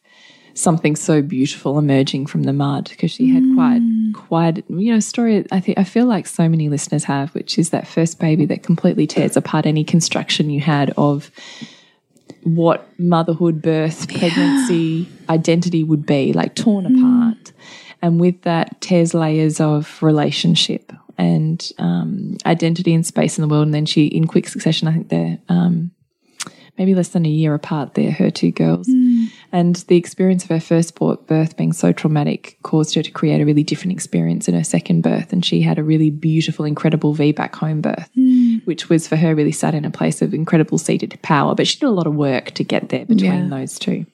something 0.58 0.96
so 0.96 1.22
beautiful 1.22 1.78
emerging 1.78 2.26
from 2.26 2.42
the 2.42 2.52
mud 2.52 2.88
because 2.90 3.10
she 3.10 3.32
had 3.32 3.44
quite 3.54 3.80
quite 4.14 4.64
you 4.68 4.92
know 4.92 5.00
story 5.00 5.46
I 5.52 5.60
think 5.60 5.78
I 5.78 5.84
feel 5.84 6.06
like 6.06 6.26
so 6.26 6.48
many 6.48 6.68
listeners 6.68 7.04
have 7.04 7.34
which 7.34 7.58
is 7.58 7.70
that 7.70 7.86
first 7.86 8.18
baby 8.18 8.44
that 8.46 8.62
completely 8.62 9.06
tears 9.06 9.36
apart 9.36 9.66
any 9.66 9.84
construction 9.84 10.50
you 10.50 10.60
had 10.60 10.90
of 10.96 11.30
what 12.42 12.88
motherhood 12.98 13.60
birth 13.62 14.08
pregnancy 14.08 15.08
identity 15.28 15.84
would 15.84 16.06
be 16.06 16.32
like 16.32 16.54
torn 16.54 16.86
apart. 16.86 17.52
And 18.00 18.20
with 18.20 18.42
that 18.42 18.80
tears 18.80 19.14
layers 19.14 19.60
of 19.60 20.02
relationship 20.02 20.92
and 21.16 21.70
um, 21.78 22.36
identity 22.46 22.94
and 22.94 23.04
space 23.04 23.38
in 23.38 23.42
the 23.42 23.48
world. 23.48 23.66
And 23.66 23.74
then 23.74 23.86
she 23.86 24.06
in 24.06 24.26
quick 24.26 24.48
succession 24.48 24.88
I 24.88 24.92
think 24.92 25.08
they're 25.08 25.38
um, 25.48 25.90
maybe 26.76 26.94
less 26.94 27.08
than 27.08 27.26
a 27.26 27.30
year 27.30 27.54
apart 27.54 27.94
they're 27.94 28.12
her 28.12 28.30
two 28.30 28.52
girls 28.52 28.88
and 29.50 29.76
the 29.88 29.96
experience 29.96 30.44
of 30.44 30.50
her 30.50 30.60
first 30.60 30.94
birth 30.94 31.56
being 31.56 31.72
so 31.72 31.92
traumatic 31.92 32.58
caused 32.62 32.94
her 32.94 33.02
to 33.02 33.10
create 33.10 33.40
a 33.40 33.46
really 33.46 33.62
different 33.62 33.92
experience 33.92 34.46
in 34.48 34.54
her 34.54 34.64
second 34.64 35.02
birth. 35.02 35.32
And 35.32 35.44
she 35.44 35.62
had 35.62 35.78
a 35.78 35.82
really 35.82 36.10
beautiful, 36.10 36.64
incredible 36.64 37.14
VBAC 37.14 37.54
home 37.54 37.80
birth, 37.80 38.10
hmm. 38.14 38.56
which 38.64 38.88
was 38.88 39.08
for 39.08 39.16
her 39.16 39.34
really 39.34 39.52
sat 39.52 39.74
in 39.74 39.84
a 39.84 39.90
place 39.90 40.20
of 40.20 40.34
incredible 40.34 40.76
seated 40.76 41.18
power. 41.22 41.54
But 41.54 41.66
she 41.66 41.78
did 41.78 41.86
a 41.86 41.90
lot 41.90 42.06
of 42.06 42.14
work 42.14 42.50
to 42.52 42.64
get 42.64 42.90
there 42.90 43.06
between 43.06 43.44
Yeah. 43.44 43.48
those 43.48 43.78
two. 43.78 44.04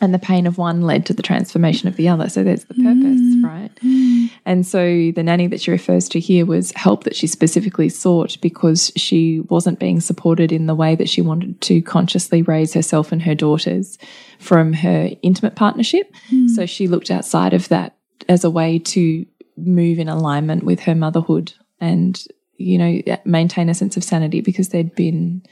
And 0.00 0.14
the 0.14 0.18
pain 0.18 0.46
of 0.46 0.58
one 0.58 0.82
led 0.82 1.06
to 1.06 1.14
the 1.14 1.22
transformation 1.22 1.88
of 1.88 1.96
the 1.96 2.08
other. 2.08 2.28
So 2.28 2.44
there's 2.44 2.64
the 2.64 2.74
purpose, 2.74 3.20
hmm. 3.20 3.44
right? 3.44 3.70
Hmm. 3.80 4.26
And 4.48 4.66
so 4.66 5.12
the 5.14 5.22
nanny 5.22 5.46
that 5.48 5.60
she 5.60 5.70
refers 5.70 6.08
to 6.08 6.18
here 6.18 6.46
was 6.46 6.72
help 6.72 7.04
that 7.04 7.14
she 7.14 7.26
specifically 7.26 7.90
sought 7.90 8.40
because 8.40 8.90
she 8.96 9.40
wasn't 9.40 9.78
being 9.78 10.00
supported 10.00 10.52
in 10.52 10.64
the 10.64 10.74
way 10.74 10.94
that 10.94 11.10
she 11.10 11.20
wanted 11.20 11.60
to 11.60 11.82
consciously 11.82 12.40
raise 12.40 12.72
herself 12.72 13.12
and 13.12 13.20
her 13.20 13.34
daughters 13.34 13.98
from 14.38 14.72
her 14.72 15.10
intimate 15.20 15.54
partnership. 15.54 16.10
Hmm. 16.30 16.48
So 16.48 16.64
she 16.64 16.88
looked 16.88 17.10
outside 17.10 17.52
of 17.52 17.68
that 17.68 17.98
as 18.26 18.42
a 18.42 18.48
way 18.48 18.78
to 18.78 19.26
move 19.58 19.98
in 19.98 20.08
alignment 20.08 20.64
with 20.64 20.80
her 20.80 20.94
motherhood 20.94 21.52
and, 21.78 22.18
you 22.56 22.78
know, 22.78 23.18
maintain 23.26 23.68
a 23.68 23.74
sense 23.74 23.98
of 23.98 24.04
sanity 24.04 24.40
because 24.40 24.70
there'd 24.70 24.94
been 24.94 25.42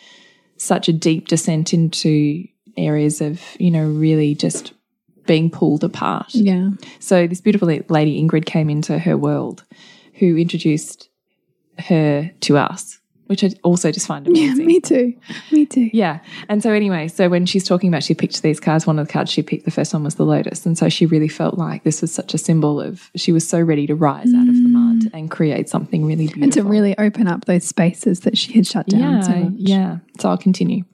such 0.56 0.88
a 0.88 0.94
deep 0.94 1.28
descent 1.28 1.74
into 1.74 2.48
areas 2.78 3.20
of, 3.20 3.42
you 3.58 3.70
know, 3.70 3.86
really 3.86 4.34
just 4.34 4.72
being 5.26 5.50
pulled 5.50 5.84
apart. 5.84 6.34
Yeah. 6.34 6.70
So 6.98 7.26
this 7.26 7.40
beautiful 7.40 7.68
lady 7.68 8.22
Ingrid 8.22 8.46
came 8.46 8.70
into 8.70 8.98
her 8.98 9.16
world, 9.16 9.64
who 10.14 10.36
introduced 10.36 11.08
her 11.78 12.30
to 12.40 12.56
us, 12.56 12.98
which 13.26 13.42
I 13.42 13.50
also 13.62 13.90
just 13.90 14.06
find 14.06 14.26
amazing. 14.26 14.60
Yeah, 14.60 14.66
me 14.66 14.80
too. 14.80 15.14
Me 15.50 15.66
too. 15.66 15.90
Yeah. 15.92 16.20
And 16.48 16.62
so 16.62 16.70
anyway, 16.70 17.08
so 17.08 17.28
when 17.28 17.44
she's 17.44 17.64
talking 17.64 17.88
about 17.88 18.02
she 18.02 18.14
picked 18.14 18.40
these 18.42 18.60
cards, 18.60 18.86
one 18.86 18.98
of 18.98 19.06
the 19.06 19.12
cards 19.12 19.30
she 19.30 19.42
picked, 19.42 19.64
the 19.64 19.70
first 19.70 19.92
one 19.92 20.04
was 20.04 20.14
the 20.14 20.24
lotus. 20.24 20.64
And 20.64 20.78
so 20.78 20.88
she 20.88 21.06
really 21.06 21.28
felt 21.28 21.58
like 21.58 21.82
this 21.82 22.00
was 22.00 22.12
such 22.12 22.34
a 22.34 22.38
symbol 22.38 22.80
of 22.80 23.10
she 23.16 23.32
was 23.32 23.46
so 23.46 23.60
ready 23.60 23.86
to 23.88 23.94
rise 23.94 24.32
out 24.32 24.48
of 24.48 24.54
the 24.54 24.68
mud 24.68 25.00
mm. 25.00 25.10
and 25.12 25.30
create 25.30 25.68
something 25.68 26.06
really 26.06 26.28
beautiful. 26.28 26.44
And 26.44 26.52
to 26.52 26.62
really 26.62 26.96
open 26.98 27.26
up 27.26 27.46
those 27.46 27.64
spaces 27.64 28.20
that 28.20 28.38
she 28.38 28.52
had 28.52 28.66
shut 28.66 28.86
down 28.86 29.00
yeah, 29.00 29.20
so 29.20 29.34
much. 29.34 29.52
Yeah. 29.56 29.98
So 30.20 30.28
I'll 30.28 30.38
continue. 30.38 30.84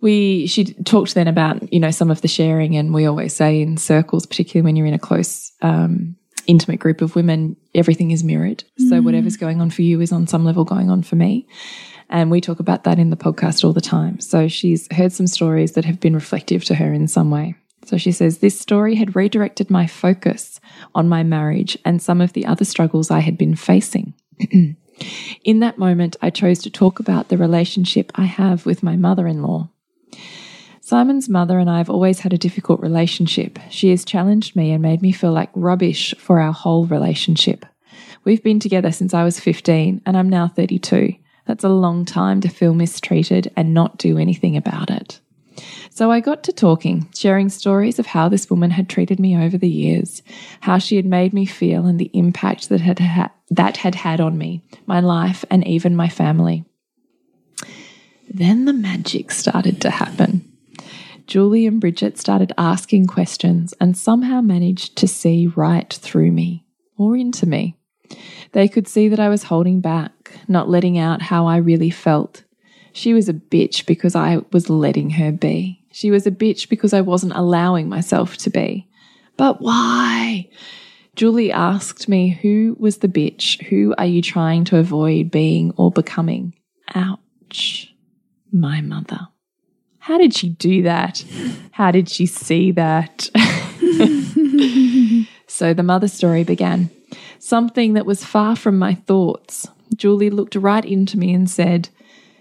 We 0.00 0.46
she 0.46 0.64
talked 0.64 1.14
then 1.14 1.28
about, 1.28 1.72
you 1.72 1.80
know, 1.80 1.90
some 1.90 2.10
of 2.10 2.22
the 2.22 2.28
sharing 2.28 2.76
and 2.76 2.94
we 2.94 3.06
always 3.06 3.34
say 3.34 3.60
in 3.60 3.76
circles, 3.76 4.26
particularly 4.26 4.64
when 4.64 4.76
you're 4.76 4.86
in 4.86 4.94
a 4.94 4.98
close 4.98 5.52
um 5.62 6.16
intimate 6.46 6.80
group 6.80 7.00
of 7.00 7.14
women, 7.14 7.56
everything 7.74 8.10
is 8.10 8.24
mirrored. 8.24 8.64
So 8.88 9.00
whatever's 9.00 9.36
going 9.36 9.60
on 9.60 9.70
for 9.70 9.82
you 9.82 10.00
is 10.00 10.10
on 10.10 10.26
some 10.26 10.44
level 10.44 10.64
going 10.64 10.90
on 10.90 11.02
for 11.02 11.14
me. 11.14 11.46
And 12.08 12.30
we 12.30 12.40
talk 12.40 12.58
about 12.58 12.84
that 12.84 12.98
in 12.98 13.10
the 13.10 13.16
podcast 13.16 13.64
all 13.64 13.72
the 13.72 13.80
time. 13.80 14.18
So 14.18 14.48
she's 14.48 14.92
heard 14.92 15.12
some 15.12 15.28
stories 15.28 15.72
that 15.72 15.84
have 15.84 16.00
been 16.00 16.14
reflective 16.14 16.64
to 16.64 16.74
her 16.74 16.92
in 16.92 17.06
some 17.06 17.30
way. 17.30 17.54
So 17.84 17.96
she 17.96 18.10
says, 18.10 18.38
This 18.38 18.58
story 18.58 18.96
had 18.96 19.16
redirected 19.16 19.70
my 19.70 19.86
focus 19.86 20.60
on 20.94 21.08
my 21.08 21.22
marriage 21.22 21.78
and 21.84 22.02
some 22.02 22.20
of 22.20 22.32
the 22.32 22.46
other 22.46 22.64
struggles 22.64 23.10
I 23.10 23.20
had 23.20 23.38
been 23.38 23.54
facing. 23.54 24.14
in 25.44 25.60
that 25.60 25.78
moment, 25.78 26.16
I 26.20 26.30
chose 26.30 26.58
to 26.60 26.70
talk 26.70 26.98
about 26.98 27.28
the 27.28 27.38
relationship 27.38 28.10
I 28.16 28.24
have 28.24 28.66
with 28.66 28.82
my 28.82 28.96
mother 28.96 29.26
in 29.26 29.42
law. 29.42 29.70
Simon's 30.80 31.28
mother 31.28 31.58
and 31.58 31.70
I 31.70 31.78
have 31.78 31.90
always 31.90 32.20
had 32.20 32.32
a 32.32 32.38
difficult 32.38 32.80
relationship. 32.80 33.58
She 33.70 33.90
has 33.90 34.04
challenged 34.04 34.56
me 34.56 34.72
and 34.72 34.82
made 34.82 35.02
me 35.02 35.12
feel 35.12 35.32
like 35.32 35.50
rubbish 35.54 36.14
for 36.18 36.40
our 36.40 36.52
whole 36.52 36.86
relationship. 36.86 37.64
We've 38.24 38.42
been 38.42 38.60
together 38.60 38.90
since 38.90 39.14
I 39.14 39.24
was 39.24 39.38
15 39.38 40.02
and 40.04 40.16
I'm 40.16 40.28
now 40.28 40.48
32. 40.48 41.14
That's 41.46 41.64
a 41.64 41.68
long 41.68 42.04
time 42.04 42.40
to 42.40 42.48
feel 42.48 42.74
mistreated 42.74 43.52
and 43.56 43.72
not 43.72 43.98
do 43.98 44.18
anything 44.18 44.56
about 44.56 44.90
it. 44.90 45.20
So 45.90 46.10
I 46.10 46.20
got 46.20 46.42
to 46.44 46.52
talking, 46.52 47.08
sharing 47.14 47.48
stories 47.48 47.98
of 47.98 48.06
how 48.06 48.28
this 48.28 48.48
woman 48.48 48.70
had 48.70 48.88
treated 48.88 49.20
me 49.20 49.36
over 49.36 49.58
the 49.58 49.68
years, 49.68 50.22
how 50.60 50.78
she 50.78 50.96
had 50.96 51.04
made 51.04 51.32
me 51.32 51.44
feel, 51.44 51.86
and 51.86 51.98
the 51.98 52.10
impact 52.14 52.68
that 52.68 52.80
had 52.80 52.98
ha 52.98 53.30
that 53.50 53.78
had 53.78 53.96
had 53.96 54.20
on 54.20 54.38
me, 54.38 54.62
my 54.86 55.00
life, 55.00 55.44
and 55.50 55.66
even 55.66 55.96
my 55.96 56.08
family. 56.08 56.64
Then 58.32 58.64
the 58.64 58.72
magic 58.72 59.32
started 59.32 59.80
to 59.82 59.90
happen. 59.90 60.46
Julie 61.26 61.66
and 61.66 61.80
Bridget 61.80 62.16
started 62.16 62.52
asking 62.56 63.06
questions 63.06 63.74
and 63.80 63.96
somehow 63.96 64.40
managed 64.40 64.96
to 64.96 65.08
see 65.08 65.48
right 65.48 65.92
through 65.92 66.30
me 66.30 66.64
or 66.96 67.16
into 67.16 67.46
me. 67.46 67.76
They 68.52 68.68
could 68.68 68.88
see 68.88 69.08
that 69.08 69.20
I 69.20 69.28
was 69.28 69.44
holding 69.44 69.80
back, 69.80 70.32
not 70.48 70.68
letting 70.68 70.98
out 70.98 71.22
how 71.22 71.46
I 71.46 71.56
really 71.56 71.90
felt. 71.90 72.44
She 72.92 73.14
was 73.14 73.28
a 73.28 73.34
bitch 73.34 73.86
because 73.86 74.14
I 74.14 74.42
was 74.52 74.70
letting 74.70 75.10
her 75.10 75.32
be. 75.32 75.84
She 75.92 76.10
was 76.10 76.26
a 76.26 76.32
bitch 76.32 76.68
because 76.68 76.92
I 76.92 77.00
wasn't 77.00 77.34
allowing 77.34 77.88
myself 77.88 78.36
to 78.38 78.50
be. 78.50 78.88
But 79.36 79.60
why? 79.60 80.48
Julie 81.16 81.52
asked 81.52 82.08
me, 82.08 82.30
Who 82.42 82.76
was 82.78 82.98
the 82.98 83.08
bitch? 83.08 83.62
Who 83.66 83.94
are 83.98 84.06
you 84.06 84.22
trying 84.22 84.64
to 84.64 84.78
avoid 84.78 85.30
being 85.30 85.72
or 85.76 85.90
becoming? 85.90 86.54
Ouch. 86.94 87.89
My 88.52 88.80
mother. 88.80 89.28
How 89.98 90.18
did 90.18 90.34
she 90.34 90.48
do 90.48 90.82
that? 90.82 91.24
How 91.72 91.90
did 91.90 92.08
she 92.08 92.26
see 92.26 92.72
that? 92.72 93.28
so 95.46 95.74
the 95.74 95.82
mother 95.82 96.08
story 96.08 96.42
began. 96.42 96.90
Something 97.38 97.92
that 97.94 98.06
was 98.06 98.24
far 98.24 98.56
from 98.56 98.78
my 98.78 98.94
thoughts. 98.94 99.68
Julie 99.94 100.30
looked 100.30 100.54
right 100.54 100.84
into 100.84 101.18
me 101.18 101.34
and 101.34 101.50
said, 101.50 101.90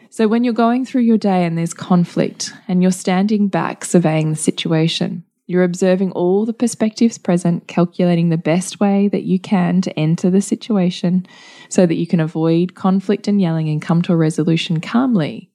So 0.10 0.28
when 0.28 0.44
you're 0.44 0.54
going 0.54 0.86
through 0.86 1.02
your 1.02 1.18
day 1.18 1.46
and 1.46 1.58
there's 1.58 1.74
conflict 1.74 2.54
and 2.68 2.82
you're 2.82 2.92
standing 2.92 3.48
back 3.48 3.84
surveying 3.84 4.30
the 4.30 4.38
situation, 4.38 5.24
you're 5.50 5.64
observing 5.64 6.12
all 6.12 6.46
the 6.46 6.54
perspectives 6.54 7.18
present, 7.18 7.68
calculating 7.68 8.30
the 8.30 8.38
best 8.38 8.80
way 8.80 9.08
that 9.08 9.24
you 9.24 9.40
can 9.40 9.82
to 9.82 10.00
enter 10.00 10.30
the 10.30 10.42
situation 10.42 11.26
so 11.70 11.86
that 11.88 11.96
you 11.96 12.06
can 12.06 12.20
avoid 12.20 12.76
conflict 12.76 13.28
and 13.28 13.42
yelling 13.42 13.68
and 13.68 13.82
come 13.82 14.02
to 14.04 14.14
a 14.14 14.16
resolution 14.16 14.80
calmly. 14.80 15.49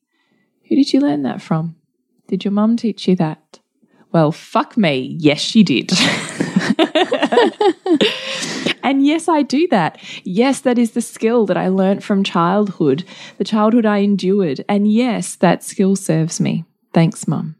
Who 0.74 0.82
did 0.82 0.92
you 0.92 0.98
learn 0.98 1.22
that 1.22 1.40
from? 1.40 1.76
Did 2.26 2.44
your 2.44 2.50
mum 2.50 2.76
teach 2.76 3.06
you 3.06 3.14
that? 3.14 3.60
Well, 4.10 4.32
fuck 4.32 4.76
me. 4.76 5.16
Yes, 5.20 5.40
she 5.40 5.62
did. 5.62 5.92
and 8.82 9.06
yes, 9.06 9.28
I 9.28 9.42
do 9.42 9.68
that. 9.68 10.00
Yes, 10.24 10.62
that 10.62 10.76
is 10.76 10.90
the 10.90 11.00
skill 11.00 11.46
that 11.46 11.56
I 11.56 11.68
learnt 11.68 12.02
from 12.02 12.24
childhood, 12.24 13.04
the 13.38 13.44
childhood 13.44 13.86
I 13.86 13.98
endured. 13.98 14.64
And 14.68 14.92
yes, 14.92 15.36
that 15.36 15.62
skill 15.62 15.94
serves 15.94 16.40
me. 16.40 16.64
Thanks, 16.92 17.28
mum. 17.28 17.54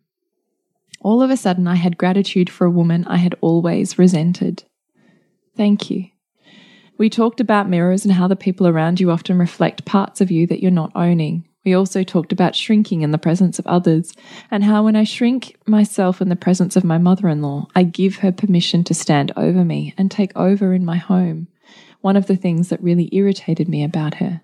All 1.00 1.22
of 1.22 1.30
a 1.30 1.36
sudden, 1.36 1.68
I 1.68 1.76
had 1.76 1.96
gratitude 1.96 2.50
for 2.50 2.66
a 2.66 2.70
woman 2.70 3.04
I 3.04 3.18
had 3.18 3.36
always 3.40 3.96
resented. 3.96 4.64
Thank 5.56 5.88
you. 5.88 6.06
We 6.98 7.08
talked 7.08 7.38
about 7.38 7.68
mirrors 7.68 8.04
and 8.04 8.14
how 8.14 8.26
the 8.26 8.34
people 8.34 8.66
around 8.66 8.98
you 8.98 9.12
often 9.12 9.38
reflect 9.38 9.84
parts 9.84 10.20
of 10.20 10.32
you 10.32 10.48
that 10.48 10.60
you're 10.60 10.72
not 10.72 10.90
owning. 10.96 11.46
We 11.64 11.74
also 11.74 12.02
talked 12.02 12.32
about 12.32 12.54
shrinking 12.54 13.00
in 13.00 13.10
the 13.10 13.18
presence 13.18 13.58
of 13.58 13.66
others, 13.66 14.12
and 14.50 14.62
how 14.62 14.84
when 14.84 14.96
I 14.96 15.04
shrink 15.04 15.56
myself 15.66 16.20
in 16.20 16.28
the 16.28 16.36
presence 16.36 16.76
of 16.76 16.84
my 16.84 16.98
mother 16.98 17.28
in 17.28 17.40
law, 17.40 17.68
I 17.74 17.84
give 17.84 18.16
her 18.16 18.32
permission 18.32 18.84
to 18.84 18.94
stand 18.94 19.32
over 19.36 19.64
me 19.64 19.94
and 19.96 20.10
take 20.10 20.36
over 20.36 20.74
in 20.74 20.84
my 20.84 20.98
home. 20.98 21.48
One 22.02 22.16
of 22.16 22.26
the 22.26 22.36
things 22.36 22.68
that 22.68 22.82
really 22.82 23.08
irritated 23.12 23.66
me 23.66 23.82
about 23.82 24.14
her. 24.14 24.42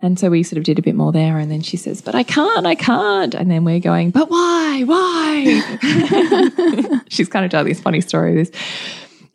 And 0.00 0.18
so 0.18 0.30
we 0.30 0.42
sort 0.42 0.58
of 0.58 0.64
did 0.64 0.78
a 0.78 0.82
bit 0.82 0.94
more 0.94 1.12
there, 1.12 1.38
and 1.38 1.50
then 1.50 1.60
she 1.60 1.76
says, 1.76 2.00
But 2.00 2.14
I 2.14 2.22
can't, 2.22 2.66
I 2.66 2.74
can't. 2.74 3.34
And 3.34 3.50
then 3.50 3.64
we're 3.64 3.78
going, 3.78 4.10
But 4.10 4.30
why? 4.30 4.82
Why? 4.84 7.00
She's 7.08 7.28
kind 7.28 7.44
of 7.44 7.50
telling 7.50 7.68
this 7.68 7.80
funny 7.80 8.00
story. 8.00 8.34
This. 8.34 8.50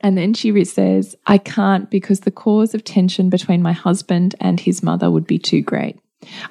And 0.01 0.17
then 0.17 0.33
she 0.33 0.65
says, 0.65 1.15
I 1.25 1.37
can't 1.37 1.89
because 1.89 2.21
the 2.21 2.31
cause 2.31 2.73
of 2.73 2.83
tension 2.83 3.29
between 3.29 3.61
my 3.61 3.71
husband 3.71 4.35
and 4.39 4.59
his 4.59 4.83
mother 4.83 5.09
would 5.09 5.25
be 5.25 5.39
too 5.39 5.61
great. 5.61 5.99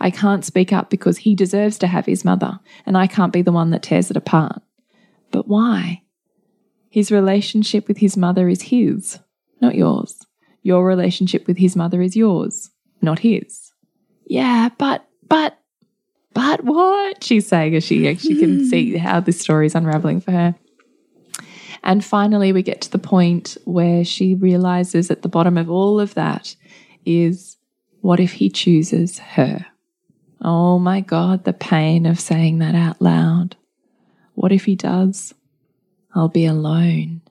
I 0.01 0.11
can't 0.11 0.45
speak 0.45 0.73
up 0.73 0.91
because 0.91 1.19
he 1.19 1.35
deserves 1.35 1.79
to 1.79 1.87
have 1.87 2.07
his 2.07 2.25
mother, 2.25 2.61
and 2.85 2.97
I 2.97 3.07
can't 3.07 3.33
be 3.33 3.43
the 3.43 3.53
one 3.53 3.71
that 3.71 3.83
tears 3.83 4.11
it 4.11 4.17
apart. 4.17 4.63
But 5.31 5.49
why? 5.49 6.03
His 6.91 7.11
relationship 7.11 7.89
with 7.89 7.99
his 7.99 8.17
mother 8.17 8.49
is 8.49 8.63
his, 8.63 9.19
not 9.61 9.75
yours. 9.75 10.27
Your 10.63 10.85
relationship 10.85 11.47
with 11.47 11.59
his 11.59 11.77
mother 11.77 12.01
is 12.01 12.17
yours, 12.17 12.71
not 13.03 13.21
his. 13.21 13.73
Yeah, 14.27 14.71
but, 14.79 15.07
but, 15.29 15.59
but 16.33 16.65
what? 16.65 17.23
She's 17.23 17.47
saying 17.47 17.77
as 17.77 17.85
she, 17.85 18.09
actually 18.09 18.39
can 18.39 18.67
see 18.71 18.97
how 18.97 19.21
this 19.21 19.41
story 19.41 19.67
is 19.67 19.75
unraveling 19.75 20.21
for 20.21 20.33
her. 20.33 20.55
And 21.85 22.05
finally, 22.05 22.53
we 22.53 22.63
get 22.63 22.81
to 22.83 22.91
the 22.91 22.99
point 22.99 23.57
where 23.65 24.05
she 24.05 24.35
realizes 24.35 25.11
at 25.11 25.23
the 25.23 25.29
bottom 25.29 25.57
of 25.57 25.71
all 25.71 26.01
of 26.01 26.15
that 26.15 26.57
is 27.05 27.56
what 28.07 28.21
if 28.21 28.35
he 28.35 28.49
chooses 28.49 29.19
her? 29.19 29.67
Oh 30.41 30.79
my 30.79 31.01
God, 31.01 31.43
the 31.43 31.53
pain 31.53 32.07
of 32.07 32.21
saying 32.21 32.61
that 32.61 32.77
out 32.77 33.03
loud. 33.03 33.57
What 34.35 34.53
if 34.53 34.67
he 34.67 34.77
does? 34.77 35.35
I'll 36.15 36.29
be 36.29 36.47
alone. 36.47 37.23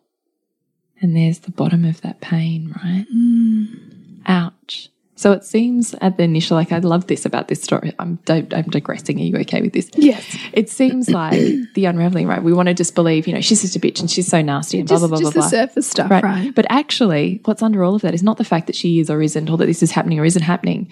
And 1.00 1.16
there's 1.16 1.40
the 1.40 1.52
bottom 1.52 1.86
of 1.86 2.02
that 2.02 2.20
pain, 2.20 2.76
right? 2.76 3.06
Mm. 3.10 4.20
Ouch. 4.26 4.90
So 5.18 5.32
it 5.32 5.46
seems 5.46 5.96
at 6.02 6.18
the 6.18 6.24
initial, 6.24 6.58
like 6.58 6.74
I 6.74 6.80
love 6.80 7.08
this 7.08 7.26
about 7.26 7.48
this 7.48 7.62
story. 7.62 7.94
I'm 8.00 8.20
I'm 8.28 8.48
digressing. 8.50 9.18
Are 9.20 9.24
you 9.24 9.38
okay 9.38 9.62
with 9.62 9.72
this? 9.72 9.90
Yes. 9.96 10.38
It 10.52 10.70
seems 10.70 11.10
like 11.10 11.40
the 11.74 11.86
unraveling, 11.86 12.28
right? 12.28 12.44
We 12.44 12.52
want 12.52 12.68
to 12.68 12.74
just 12.74 12.96
believe, 12.96 13.26
you 13.26 13.34
know, 13.34 13.40
she's 13.40 13.62
just 13.62 13.78
a 13.78 13.80
bitch 13.80 14.02
and 14.02 14.12
she's 14.12 14.28
so 14.28 14.42
nasty 14.42 14.78
and 14.78 14.88
just, 14.88 15.00
blah 15.00 15.08
blah 15.08 15.18
blah 15.18 15.32
just 15.32 15.34
blah. 15.34 15.44
the 15.44 15.50
surface 15.50 15.88
stuff, 15.88 16.12
right. 16.12 16.24
right? 16.24 16.54
But 16.54 16.66
actually, 16.70 17.40
what's 17.46 17.62
under 17.62 17.82
all 17.82 17.96
of 17.96 18.02
that 18.02 18.14
is 18.14 18.24
not 18.24 18.38
the 18.38 18.44
fact 18.44 18.68
that 18.68 18.76
she 18.76 19.00
is 19.00 19.10
or 19.10 19.22
isn't, 19.22 19.50
or 19.50 19.58
that 19.58 19.68
this 19.68 19.82
is 19.82 19.92
happening 19.92 20.20
or 20.20 20.26
isn't 20.26 20.44
happening. 20.44 20.92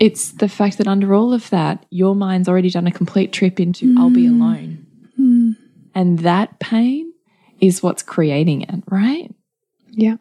It's 0.00 0.32
the 0.32 0.48
fact 0.48 0.78
that 0.78 0.88
under 0.88 1.14
all 1.14 1.32
of 1.32 1.48
that, 1.50 1.86
your 1.90 2.16
mind's 2.16 2.48
already 2.48 2.70
done 2.70 2.88
a 2.88 2.92
complete 2.92 3.32
trip 3.32 3.60
into 3.60 3.94
mm. 3.94 3.98
I'll 3.98 4.10
be 4.10 4.26
alone, 4.26 4.84
mm. 5.18 5.56
and 5.94 6.18
that 6.20 6.58
pain 6.58 7.12
is 7.60 7.84
what's 7.84 8.02
creating 8.02 8.62
it, 8.62 8.82
right? 8.88 9.32
Yeah. 9.92 10.16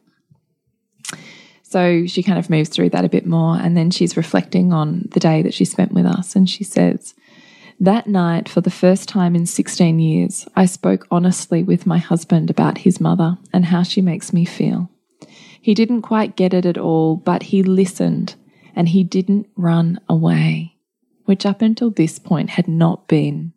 So 1.73 2.05
she 2.05 2.21
kind 2.21 2.37
of 2.37 2.51
moves 2.51 2.69
through 2.69 2.91
that 2.91 3.03
a 3.03 3.09
bit 3.09 3.25
more. 3.25 3.57
And 3.57 3.75
then 3.75 3.89
she's 3.89 4.15
reflecting 4.15 4.71
on 4.71 5.09
the 5.09 5.19
day 5.19 5.41
that 5.41 5.55
she 5.55 5.65
spent 5.65 5.91
with 5.91 6.05
us. 6.05 6.35
And 6.35 6.47
she 6.47 6.63
says, 6.63 7.15
That 7.79 8.05
night, 8.05 8.47
for 8.47 8.61
the 8.61 8.69
first 8.69 9.09
time 9.09 9.35
in 9.35 9.47
16 9.47 9.99
years, 9.99 10.47
I 10.55 10.67
spoke 10.67 11.07
honestly 11.09 11.63
with 11.63 11.87
my 11.87 11.97
husband 11.97 12.51
about 12.51 12.77
his 12.77 13.01
mother 13.01 13.39
and 13.51 13.65
how 13.65 13.81
she 13.81 14.01
makes 14.01 14.31
me 14.31 14.45
feel. 14.45 14.91
He 15.59 15.73
didn't 15.73 16.03
quite 16.03 16.35
get 16.35 16.53
it 16.53 16.67
at 16.67 16.77
all, 16.77 17.15
but 17.15 17.41
he 17.41 17.63
listened 17.63 18.35
and 18.75 18.89
he 18.89 19.03
didn't 19.03 19.47
run 19.55 19.99
away, 20.07 20.75
which 21.25 21.43
up 21.43 21.63
until 21.63 21.89
this 21.89 22.19
point 22.19 22.51
had 22.51 22.67
not 22.67 23.07
been 23.07 23.51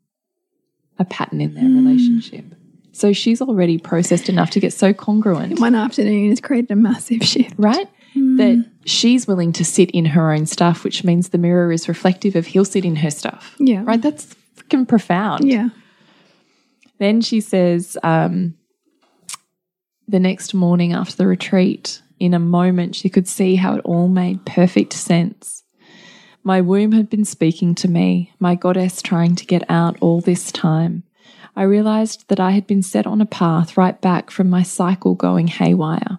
a 0.99 1.05
pattern 1.05 1.43
in 1.43 1.53
their 1.53 1.65
mm. 1.65 1.85
relationship. 1.85 2.47
So 2.93 3.13
she's 3.13 3.43
already 3.43 3.77
processed 3.77 4.31
enough 4.31 4.49
to 4.53 4.61
get 4.61 4.73
so 4.73 4.95
congruent. 4.95 5.61
One 5.61 5.75
afternoon 5.75 6.31
has 6.31 6.41
created 6.41 6.71
a 6.71 6.77
massive 6.77 7.23
shift. 7.23 7.53
Right? 7.59 7.87
Mm. 8.17 8.37
that 8.39 8.71
she's 8.85 9.27
willing 9.27 9.53
to 9.53 9.65
sit 9.65 9.91
in 9.91 10.07
her 10.07 10.33
own 10.33 10.47
stuff, 10.47 10.85
which 10.85 11.05
means 11.05 11.29
the 11.29 11.39
mirror 11.39 11.73
is 11.73 11.89
reflective 11.89 12.37
of 12.37 12.47
he'll 12.47 12.65
sit 12.65 12.85
in 12.85 12.97
her 12.97 13.11
stuff. 13.11 13.55
Yeah. 13.59 13.83
Right? 13.85 14.01
That's 14.01 14.35
freaking 14.57 14.89
profound. 14.89 15.49
Yeah. 15.49 15.69
Then 16.99 17.21
she 17.21 17.41
says, 17.41 17.99
um, 18.03 18.55
the 20.09 20.21
next 20.21 20.55
morning 20.55 20.93
after 20.93 21.17
the 21.17 21.27
retreat, 21.27 22.01
in 22.19 22.33
a 22.33 22.39
moment, 22.39 22.95
she 22.95 23.11
could 23.11 23.29
see 23.29 23.57
how 23.57 23.75
it 23.75 23.85
all 23.85 24.09
made 24.09 24.47
perfect 24.47 24.93
sense. 24.95 25.65
My 26.43 26.61
womb 26.61 26.93
had 26.93 27.11
been 27.11 27.25
speaking 27.25 27.75
to 27.77 27.89
me, 27.89 28.33
my 28.39 28.55
goddess 28.55 29.03
trying 29.03 29.35
to 29.37 29.45
get 29.45 29.65
out 29.69 29.97
all 30.01 30.21
this 30.21 30.53
time. 30.53 31.03
I 31.57 31.63
realized 31.63 32.29
that 32.29 32.39
I 32.39 32.53
had 32.53 32.67
been 32.67 32.83
set 32.83 33.07
on 33.07 33.21
a 33.21 33.27
path 33.27 33.77
right 33.77 34.01
back 34.01 34.31
from 34.31 34.49
my 34.49 34.63
cycle 34.63 35.15
going 35.15 35.49
haywire. 35.49 36.19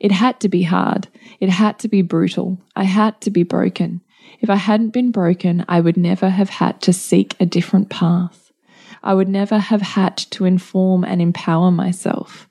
It 0.00 0.12
had 0.12 0.40
to 0.40 0.48
be 0.48 0.62
hard. 0.62 1.08
It 1.38 1.50
had 1.50 1.78
to 1.80 1.88
be 1.88 2.02
brutal. 2.02 2.58
I 2.74 2.84
had 2.84 3.20
to 3.20 3.30
be 3.30 3.42
broken. 3.42 4.00
If 4.40 4.48
I 4.48 4.56
hadn't 4.56 4.90
been 4.94 5.10
broken, 5.10 5.64
I 5.68 5.80
would 5.80 5.98
never 5.98 6.30
have 6.30 6.48
had 6.48 6.80
to 6.82 6.92
seek 6.92 7.36
a 7.38 7.46
different 7.46 7.90
path. 7.90 8.50
I 9.02 9.14
would 9.14 9.28
never 9.28 9.58
have 9.58 9.82
had 9.82 10.16
to 10.16 10.46
inform 10.46 11.04
and 11.04 11.20
empower 11.20 11.70
myself. 11.70 12.48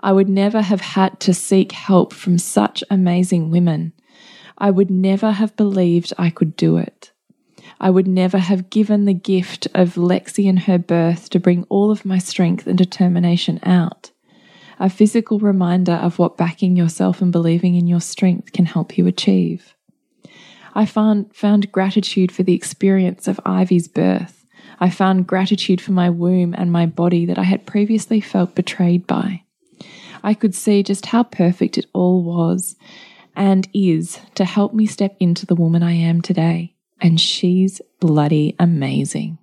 I 0.00 0.12
would 0.12 0.28
never 0.28 0.60
have 0.60 0.80
had 0.80 1.18
to 1.20 1.32
seek 1.32 1.72
help 1.72 2.12
from 2.12 2.38
such 2.38 2.84
amazing 2.90 3.50
women. 3.50 3.92
I 4.58 4.70
would 4.70 4.90
never 4.90 5.32
have 5.32 5.56
believed 5.56 6.12
I 6.18 6.30
could 6.30 6.56
do 6.56 6.76
it. 6.76 7.12
I 7.80 7.90
would 7.90 8.06
never 8.06 8.38
have 8.38 8.70
given 8.70 9.06
the 9.06 9.14
gift 9.14 9.66
of 9.74 9.94
Lexi 9.94 10.48
and 10.48 10.60
her 10.60 10.78
birth 10.78 11.30
to 11.30 11.40
bring 11.40 11.64
all 11.68 11.90
of 11.90 12.04
my 12.04 12.18
strength 12.18 12.66
and 12.66 12.78
determination 12.78 13.58
out. 13.64 14.11
A 14.82 14.90
physical 14.90 15.38
reminder 15.38 15.92
of 15.92 16.18
what 16.18 16.36
backing 16.36 16.74
yourself 16.74 17.22
and 17.22 17.30
believing 17.30 17.76
in 17.76 17.86
your 17.86 18.00
strength 18.00 18.52
can 18.52 18.66
help 18.66 18.98
you 18.98 19.06
achieve. 19.06 19.76
I 20.74 20.86
found, 20.86 21.32
found 21.36 21.70
gratitude 21.70 22.32
for 22.32 22.42
the 22.42 22.54
experience 22.54 23.28
of 23.28 23.38
Ivy's 23.46 23.86
birth. 23.86 24.44
I 24.80 24.90
found 24.90 25.28
gratitude 25.28 25.80
for 25.80 25.92
my 25.92 26.10
womb 26.10 26.52
and 26.58 26.72
my 26.72 26.86
body 26.86 27.24
that 27.26 27.38
I 27.38 27.44
had 27.44 27.64
previously 27.64 28.20
felt 28.20 28.56
betrayed 28.56 29.06
by. 29.06 29.44
I 30.24 30.34
could 30.34 30.52
see 30.52 30.82
just 30.82 31.06
how 31.06 31.22
perfect 31.22 31.78
it 31.78 31.86
all 31.92 32.24
was 32.24 32.74
and 33.36 33.68
is 33.72 34.18
to 34.34 34.44
help 34.44 34.74
me 34.74 34.86
step 34.86 35.14
into 35.20 35.46
the 35.46 35.54
woman 35.54 35.84
I 35.84 35.92
am 35.92 36.22
today. 36.22 36.74
And 37.00 37.20
she's 37.20 37.80
bloody 38.00 38.56
amazing. 38.58 39.38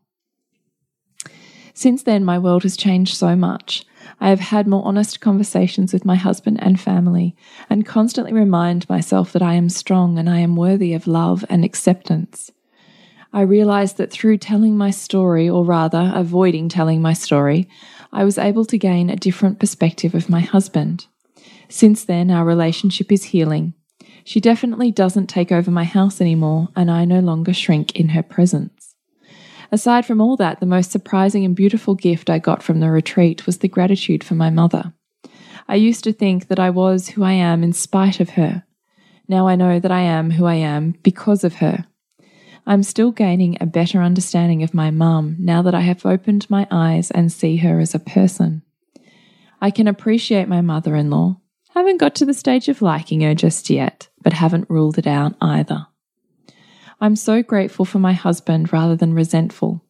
Since 1.74 2.04
then, 2.04 2.26
my 2.26 2.38
world 2.38 2.64
has 2.64 2.76
changed 2.76 3.16
so 3.16 3.38
much. 3.38 3.86
I 4.20 4.30
have 4.30 4.40
had 4.40 4.68
more 4.68 4.86
honest 4.86 5.22
conversations 5.22 5.94
with 5.94 6.06
my 6.06 6.16
husband 6.16 6.62
and 6.62 6.80
family 6.80 7.36
and 7.70 7.86
constantly 7.86 8.34
remind 8.34 8.88
myself 8.90 9.32
that 9.34 9.42
I 9.42 9.54
am 9.54 9.70
strong 9.70 10.18
and 10.18 10.30
I 10.30 10.40
am 10.40 10.56
worthy 10.56 10.94
of 10.94 11.08
love 11.08 11.46
and 11.50 11.64
acceptance. 11.64 12.52
I 13.32 13.42
realized 13.42 13.98
that 13.98 14.12
through 14.12 14.38
telling 14.38 14.76
my 14.76 14.90
story, 14.90 15.48
or 15.48 15.64
rather 15.64 16.12
avoiding 16.16 16.68
telling 16.68 17.02
my 17.02 17.14
story, 17.14 17.70
I 18.12 18.24
was 18.24 18.40
able 18.40 18.66
to 18.66 18.78
gain 18.78 19.10
a 19.10 19.16
different 19.16 19.60
perspective 19.60 20.16
of 20.16 20.30
my 20.30 20.40
husband. 20.40 21.06
Since 21.70 22.06
then, 22.06 22.32
our 22.32 22.44
relationship 22.44 23.12
is 23.12 23.26
healing. 23.26 23.76
She 24.24 24.40
definitely 24.40 24.92
doesn't 24.92 25.28
take 25.28 25.52
over 25.52 25.70
my 25.70 25.84
house 25.84 26.20
anymore, 26.20 26.70
and 26.76 26.90
I 26.90 27.06
no 27.06 27.20
longer 27.20 27.54
shrink 27.54 27.96
in 27.96 28.10
her 28.10 28.24
presence. 28.24 28.79
Aside 29.72 30.06
from 30.06 30.20
all 30.20 30.36
that, 30.38 30.60
the 30.60 30.66
most 30.66 30.92
surprising 30.92 31.46
and 31.46 31.56
beautiful 31.56 31.96
gift 31.96 32.30
I 32.30 32.40
got 32.40 32.64
from 32.64 32.80
the 32.80 32.90
retreat 32.90 33.46
was 33.46 33.60
the 33.60 33.68
gratitude 33.68 34.24
for 34.24 34.36
my 34.36 34.50
mother. 34.50 34.94
I 35.68 35.76
used 35.76 36.04
to 36.06 36.14
think 36.14 36.48
that 36.48 36.60
I 36.60 36.72
was 36.72 37.10
who 37.10 37.24
I 37.24 37.34
am 37.34 37.64
in 37.64 37.74
spite 37.74 38.20
of 38.20 38.32
her. 38.32 38.64
Now 39.28 39.48
I 39.48 39.56
know 39.56 39.80
that 39.80 39.92
I 39.92 40.02
am 40.02 40.32
who 40.32 40.46
I 40.46 40.56
am 40.56 40.96
because 41.04 41.44
of 41.44 41.56
her. 41.56 41.86
I'm 42.66 42.82
still 42.82 43.12
gaining 43.12 43.58
a 43.62 43.68
better 43.68 44.02
understanding 44.02 44.64
of 44.64 44.74
my 44.74 44.90
mum 44.90 45.36
now 45.40 45.62
that 45.62 45.76
I 45.76 45.82
have 45.82 46.06
opened 46.06 46.50
my 46.50 46.68
eyes 46.72 47.12
and 47.12 47.32
see 47.32 47.58
her 47.58 47.80
as 47.80 47.94
a 47.94 48.00
person. 48.00 48.64
I 49.62 49.72
can 49.72 49.88
appreciate 49.88 50.48
my 50.48 50.62
mother 50.62 50.96
in 50.96 51.10
law. 51.10 51.42
Haven't 51.76 51.98
got 51.98 52.16
to 52.16 52.26
the 52.26 52.34
stage 52.34 52.68
of 52.68 52.82
liking 52.82 53.22
her 53.22 53.36
just 53.36 53.70
yet, 53.70 54.10
but 54.22 54.34
haven't 54.34 54.70
ruled 54.70 54.98
it 54.98 55.08
out 55.08 55.36
either. 55.40 55.86
I'm 57.02 57.16
so 57.16 57.42
grateful 57.42 57.86
for 57.86 58.00
my 58.00 58.14
husband 58.14 58.74
rather 58.74 58.96
than 58.96 59.14
resentful, 59.14 59.82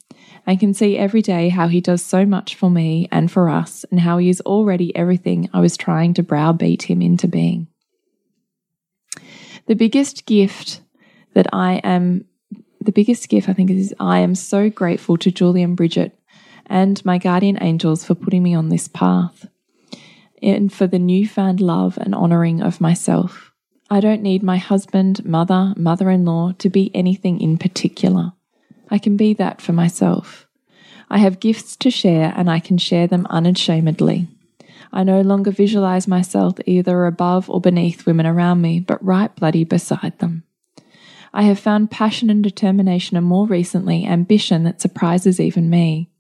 and 0.46 0.60
can 0.60 0.74
see 0.74 0.98
every 0.98 1.22
day 1.22 1.50
how 1.50 1.68
he 1.68 1.82
does 1.82 2.04
so 2.04 2.26
much 2.26 2.56
for 2.56 2.70
me 2.70 3.08
and 3.12 3.32
for 3.32 3.50
us, 3.50 3.84
and 3.90 4.00
how 4.00 4.20
he 4.20 4.30
is 4.30 4.42
already 4.42 4.96
everything 4.96 5.50
I 5.52 5.60
was 5.60 5.76
trying 5.76 6.14
to 6.16 6.24
browbeat 6.24 6.84
him 6.84 7.02
into 7.02 7.28
being. 7.28 7.68
The 9.66 9.76
biggest 9.76 10.26
gift 10.26 10.82
that 11.34 11.48
I 11.52 11.76
am, 11.84 12.26
the 12.80 12.92
biggest 12.92 13.28
gift 13.30 13.50
I 13.50 13.54
think 13.54 13.72
is 13.72 13.94
I 14.00 14.20
am 14.20 14.36
so 14.36 14.70
grateful 14.70 15.18
to 15.18 15.32
Julie 15.32 15.64
and 15.64 15.76
Bridget 15.76 16.18
and 16.68 17.04
my 17.04 17.18
guardian 17.18 17.58
angels 17.62 18.06
for 18.06 18.14
putting 18.14 18.44
me 18.44 18.54
on 18.54 18.70
this 18.70 18.88
path 18.88 19.48
and 20.42 20.72
for 20.72 20.88
the 20.88 21.00
newfound 21.00 21.60
love 21.60 21.98
and 21.98 22.14
honouring 22.14 22.62
of 22.62 22.80
myself. 22.80 23.49
I 23.92 24.02
don't 24.02 24.22
need 24.22 24.44
my 24.44 24.58
husband, 24.58 25.26
mother, 25.26 25.74
mother 25.76 26.12
in 26.12 26.24
law 26.24 26.52
to 26.60 26.70
be 26.70 26.92
anything 26.94 27.42
in 27.42 27.58
particular. 27.58 28.34
I 28.92 29.00
can 29.00 29.18
be 29.18 29.34
that 29.34 29.62
for 29.62 29.74
myself. 29.74 30.48
I 31.10 31.18
have 31.18 31.40
gifts 31.40 31.76
to 31.78 31.90
share 31.90 32.32
and 32.38 32.52
I 32.52 32.60
can 32.60 32.78
share 32.78 33.08
them 33.08 33.26
unashamedly. 33.32 34.28
I 34.94 35.04
no 35.04 35.22
longer 35.22 35.50
visualize 35.50 36.08
myself 36.08 36.56
either 36.68 37.08
above 37.08 37.50
or 37.50 37.60
beneath 37.60 38.06
women 38.06 38.28
around 38.28 38.62
me, 38.62 38.80
but 38.80 39.04
right 39.04 39.36
bloody 39.36 39.64
beside 39.64 40.20
them. 40.20 40.44
I 41.34 41.44
have 41.44 41.60
found 41.60 41.90
passion 41.90 42.30
and 42.30 42.44
determination 42.44 43.18
and 43.18 43.26
more 43.26 43.48
recently 43.48 44.06
ambition 44.06 44.64
that 44.66 44.82
surprises 44.82 45.40
even 45.40 45.68
me. 45.68 46.12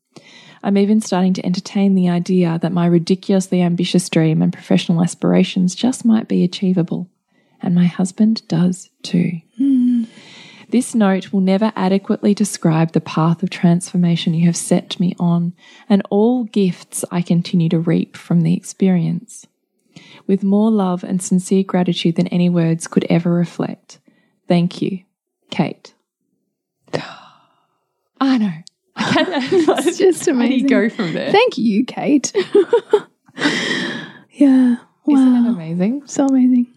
I'm 0.63 0.78
even 0.78 1.02
starting 1.02 1.34
to 1.36 1.46
entertain 1.46 1.94
the 1.94 2.10
idea 2.10 2.58
that 2.63 2.72
my 2.72 2.88
ridiculously 2.88 3.62
ambitious 3.62 4.10
dream 4.10 4.41
and 4.41 4.52
professional 4.52 5.04
aspirations 5.04 5.76
just 5.76 6.04
might 6.04 6.28
be 6.28 6.44
achievable 6.44 7.08
and 7.62 7.76
my 7.76 7.86
husband 7.86 8.48
does 8.48 8.89
too. 9.04 9.41
Mm. 9.60 10.08
This 10.69 10.93
note 10.93 11.34
will 11.34 11.41
never 11.41 11.74
adequately 11.76 12.36
describe 12.36 12.91
the 12.91 13.02
path 13.02 13.41
of 13.41 13.50
transformation 13.50 14.36
you 14.36 14.45
have 14.45 14.56
set 14.56 15.00
me 15.00 15.15
on 15.19 15.54
and 15.89 16.04
all 16.12 16.43
gifts 16.43 17.04
I 17.12 17.24
continue 17.24 17.69
to 17.69 17.80
reap 17.80 18.15
from 18.15 18.41
the 18.41 18.54
experience. 18.54 19.48
With 20.28 20.43
more 20.43 20.69
love 20.69 21.04
and 21.04 21.22
sincere 21.24 21.63
gratitude 21.63 22.17
than 22.17 22.28
any 22.28 22.50
words 22.50 22.86
could 22.86 23.06
ever 23.10 23.32
reflect. 23.32 23.98
Thank 24.48 24.80
you, 24.82 25.04
Kate. 25.50 25.95
I 28.22 28.38
know. 28.38 28.52
it's 29.00 29.98
just 29.98 30.28
amazing. 30.28 30.67
go 30.67 30.89
from 30.89 31.13
there? 31.13 31.32
Thank 31.32 31.58
you, 31.58 31.84
Kate. 31.86 32.32
yeah. 34.32 34.76
Wow. 35.06 35.15
Isn't 35.15 35.45
it 35.45 35.50
amazing? 35.50 36.04
So 36.06 36.28
amazing. 36.28 36.67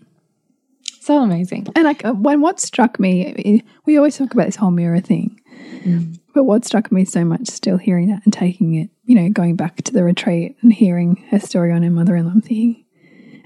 So 1.02 1.18
amazing. 1.20 1.66
And 1.74 1.82
like 1.82 2.04
uh, 2.04 2.12
when 2.12 2.40
what 2.40 2.60
struck 2.60 3.00
me, 3.00 3.64
we 3.84 3.96
always 3.96 4.16
talk 4.16 4.32
about 4.32 4.46
this 4.46 4.54
whole 4.54 4.70
mirror 4.70 5.00
thing, 5.00 5.40
mm. 5.80 6.16
but 6.32 6.44
what 6.44 6.64
struck 6.64 6.92
me 6.92 7.04
so 7.04 7.24
much, 7.24 7.48
still 7.48 7.76
hearing 7.76 8.06
that 8.10 8.22
and 8.24 8.32
taking 8.32 8.74
it, 8.76 8.88
you 9.02 9.16
know, 9.16 9.28
going 9.28 9.56
back 9.56 9.82
to 9.82 9.92
the 9.92 10.04
retreat 10.04 10.56
and 10.62 10.72
hearing 10.72 11.16
her 11.32 11.40
story 11.40 11.72
on 11.72 11.82
her 11.82 11.90
mother-in-law 11.90 12.40
thing, 12.44 12.84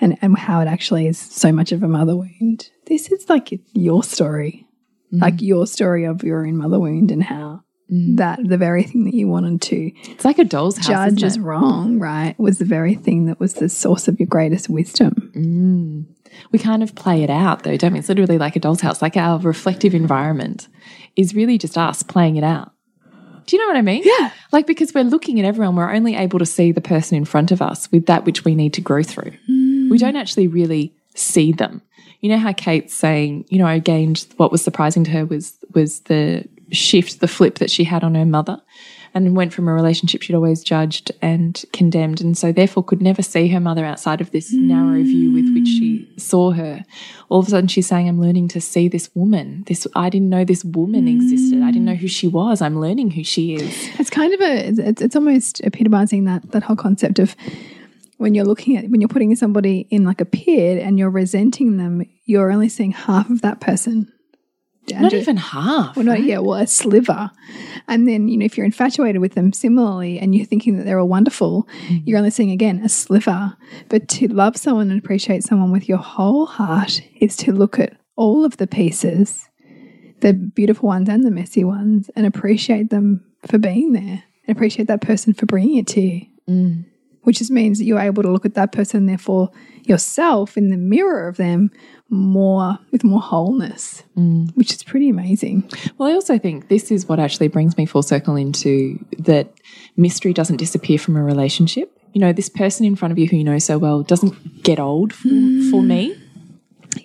and 0.03 0.19
and 0.21 0.37
how 0.37 0.61
it 0.61 0.69
actually 0.69 1.07
is 1.07 1.19
so 1.19 1.51
much 1.51 1.73
of 1.73 1.83
a 1.83 1.89
mother 1.89 2.15
wound. 2.15 2.69
This 2.89 3.11
is 3.11 3.27
like 3.31 3.59
your 3.73 4.05
story, 4.05 4.67
mm. 5.11 5.23
like 5.23 5.41
your 5.41 5.67
story 5.67 6.05
of 6.05 6.23
your 6.23 6.47
own 6.47 6.59
mother 6.59 6.79
wound 6.79 7.11
and 7.11 7.23
how 7.23 7.63
Mm. 7.91 8.17
that 8.17 8.41
the 8.45 8.59
very 8.59 8.83
thing 8.83 9.05
that 9.05 9.15
you 9.15 9.29
wanted 9.29 9.63
to 9.63 9.93
it's 10.11 10.25
like 10.25 10.41
a 10.41 10.45
doll's 10.45 10.77
house, 10.77 11.13
judge 11.13 11.39
wrong 11.39 12.01
right 12.01 12.37
was 12.37 12.59
the 12.59 12.65
very 12.65 12.97
thing 12.97 13.27
that 13.27 13.39
was 13.39 13.55
the 13.55 13.69
source 13.69 14.09
of 14.09 14.19
your 14.19 14.27
greatest 14.27 14.69
wisdom 14.69 15.31
mm 15.37 16.16
we 16.53 16.59
kind 16.59 16.83
of 16.83 16.95
play 16.95 17.23
it 17.23 17.31
out 17.31 17.63
though, 17.63 17.77
don't 17.77 17.93
we? 17.93 17.99
It's 17.99 18.09
literally 18.09 18.39
like 18.39 18.57
a 18.57 18.61
doll's 18.61 18.81
house. 18.81 19.03
Like 19.03 19.17
our 19.17 19.39
reflective 19.39 19.95
environment 19.95 20.69
is 21.17 21.35
really 21.35 21.59
just 21.59 21.77
us 21.79 22.03
playing 22.03 22.37
it 22.37 22.45
out. 22.45 22.73
Do 23.47 23.57
you 23.57 23.63
know 23.63 23.69
what 23.69 23.77
I 23.77 23.83
mean? 23.83 24.03
Yeah. 24.05 24.33
Like 24.53 24.67
because 24.67 24.93
we're 24.93 25.05
looking 25.05 25.39
at 25.39 25.47
everyone, 25.47 25.77
we're 25.77 25.93
only 25.93 26.17
able 26.17 26.39
to 26.41 26.47
see 26.47 26.73
the 26.73 26.81
person 26.81 27.17
in 27.17 27.25
front 27.25 27.53
of 27.53 27.63
us 27.63 27.91
with 27.93 28.07
that 28.07 28.25
which 28.25 28.45
we 28.45 28.55
need 28.55 28.75
to 28.75 28.81
grow 28.81 29.03
through. 29.03 29.33
Mm. 29.49 29.91
We 29.91 29.99
don't 29.99 30.17
actually 30.17 30.49
really 30.49 30.93
see 31.15 31.53
them. 31.53 31.83
You 32.21 32.31
know 32.31 32.39
how 32.39 32.53
Kate's 32.53 32.95
saying, 32.95 33.45
you 33.49 33.59
know, 33.59 33.67
I 33.67 33.79
gained 33.79 34.27
what 34.37 34.51
was 34.51 34.65
surprising 34.65 35.05
to 35.05 35.11
her 35.13 35.27
was 35.27 35.57
was 35.75 36.01
the 36.01 36.49
shift, 36.71 37.21
the 37.21 37.29
flip 37.29 37.59
that 37.59 37.71
she 37.71 37.85
had 37.85 38.03
on 38.05 38.15
her 38.15 38.27
mother 38.27 38.61
and 39.17 39.35
went 39.35 39.51
from 39.51 39.67
a 39.67 39.73
relationship 39.73 40.21
she'd 40.21 40.35
always 40.35 40.63
judged 40.63 41.11
and 41.23 41.65
condemned, 41.73 42.21
and 42.21 42.37
so 42.37 42.53
therefore 42.53 42.85
could 42.85 43.01
never 43.01 43.23
see 43.23 43.49
her 43.49 43.59
mother 43.59 43.83
outside 43.83 44.21
of 44.21 44.31
this 44.31 44.53
narrow 44.53 45.03
view 45.03 45.33
with 45.33 45.55
which 45.55 45.67
she 45.67 46.07
saw 46.19 46.51
her. 46.51 46.85
All 47.31 47.41
of 47.41 47.47
a 47.47 47.51
sudden, 47.51 47.67
she's 47.67 47.87
saying, 47.87 48.11
"I'm 48.11 48.21
learning 48.21 48.49
to 48.49 48.61
see 48.61 48.89
this 48.89 49.09
woman. 49.15 49.65
This 49.69 49.87
I 49.97 50.11
didn't 50.11 50.29
know 50.29 50.45
this 50.45 50.67
woman 50.67 51.09
existed. 51.09 51.63
I 51.63 51.71
didn't 51.71 51.87
know 51.87 51.95
who 51.95 52.09
she 52.09 52.29
was. 52.29 52.61
I'm 52.61 52.79
learning 52.79 53.13
who 53.13 53.25
she 53.25 53.55
is." 53.55 53.89
It's 53.99 54.11
kind 54.11 54.35
of 54.35 54.41
a 54.43 54.69
it's, 54.69 55.01
it's 55.01 55.17
almost 55.17 55.63
epitomizing 55.65 56.25
that 56.25 56.51
that 56.53 56.65
whole 56.65 56.77
concept 56.77 57.19
of 57.19 57.35
when 58.19 58.35
you're 58.35 58.45
looking 58.45 58.77
at 58.77 58.91
when 58.91 59.01
you're 59.01 59.09
putting 59.09 59.35
somebody 59.35 59.87
in 59.89 60.05
like 60.05 60.21
a 60.21 60.27
pit 60.27 60.83
and 60.83 60.99
you're 60.99 61.09
resenting 61.09 61.79
them, 61.79 62.05
you're 62.27 62.53
only 62.53 62.69
seeing 62.69 62.91
half 62.91 63.31
of 63.31 63.41
that 63.41 63.61
person 63.61 64.13
not 64.91 65.13
even 65.13 65.37
half. 65.37 65.97
Well, 65.97 66.05
not, 66.05 66.13
right? 66.13 66.25
yeah, 66.25 66.39
well, 66.39 66.61
a 66.61 66.67
sliver. 66.67 67.31
And 67.89 68.09
then, 68.09 68.29
you 68.29 68.37
know, 68.37 68.45
if 68.45 68.57
you're 68.57 68.67
infatuated 68.67 69.21
with 69.21 69.35
them 69.35 69.53
similarly 69.53 70.19
and 70.19 70.35
you're 70.35 70.47
thinking 70.47 70.77
that 70.77 70.85
they're 70.85 70.99
all 70.99 71.09
wonderful, 71.09 71.69
mm. 71.87 72.03
you're 72.05 72.19
only 72.19 72.31
seeing 72.31 72.51
again 72.51 72.81
a 72.85 72.89
sliver. 72.89 73.57
But 73.89 74.09
to 74.09 74.29
love 74.29 74.57
someone 74.57 74.91
and 74.91 74.99
appreciate 74.99 75.45
someone 75.45 75.73
with 75.73 75.89
your 75.89 75.99
whole 75.99 76.47
heart 76.47 77.01
is 77.21 77.37
to 77.39 77.53
look 77.53 77.79
at 77.79 77.97
all 78.17 78.45
of 78.45 78.57
the 78.57 78.67
pieces, 78.67 79.49
the 80.21 80.33
beautiful 80.33 80.89
ones 80.89 81.09
and 81.09 81.25
the 81.25 81.31
messy 81.31 81.65
ones, 81.65 82.11
and 82.17 82.27
appreciate 82.27 82.91
them 82.91 83.25
for 83.47 83.59
being 83.59 83.93
there 83.93 84.23
and 84.47 84.57
appreciate 84.57 84.89
that 84.89 85.01
person 85.01 85.35
for 85.35 85.47
bringing 85.47 85.77
it 85.77 85.87
to 85.89 86.01
you. 86.01 86.27
Mm. 86.49 86.85
Which 87.27 87.39
just 87.39 87.51
means 87.51 87.79
that 87.79 87.87
you're 87.87 87.99
able 87.99 88.23
to 88.23 88.31
look 88.31 88.47
at 88.47 88.55
that 88.55 88.71
person, 88.71 89.07
therefore 89.07 89.51
yourself 89.83 90.57
in 90.57 90.71
the 90.71 90.77
mirror 90.77 91.27
of 91.27 91.39
them 91.39 91.73
more 92.09 92.79
with 92.93 93.03
more 93.03 93.21
wholeness, 93.21 94.05
mm. 94.17 94.49
which 94.55 94.73
is 94.73 94.85
pretty 94.85 95.09
amazing. 95.09 95.69
Well, 95.99 96.09
I 96.09 96.13
also 96.13 96.39
think 96.39 96.69
this 96.69 96.93
is 96.93 97.09
what 97.09 97.19
actually 97.19 97.49
brings 97.49 97.77
me 97.77 97.85
full 97.85 98.05
circle 98.05 98.37
into 98.37 99.05
that 99.19 99.53
mystery 99.97 100.33
doesn't 100.33 100.59
disappear 100.59 100.99
from 100.99 101.17
a 101.17 101.25
relationship. 101.25 101.93
You 102.13 102.21
know, 102.21 102.33
this 102.33 102.49
person 102.49 102.87
in 102.87 102.95
front 102.95 103.11
of 103.11 103.19
you 103.19 103.27
who 103.27 103.37
you 103.37 103.43
know 103.43 103.59
so 103.59 103.77
well 103.77 104.05
doesn't 104.05 104.63
get 104.63 104.79
old 104.79 105.13
for, 105.13 105.27
mm. 105.27 105.69
for 105.69 105.83
me. 105.83 106.17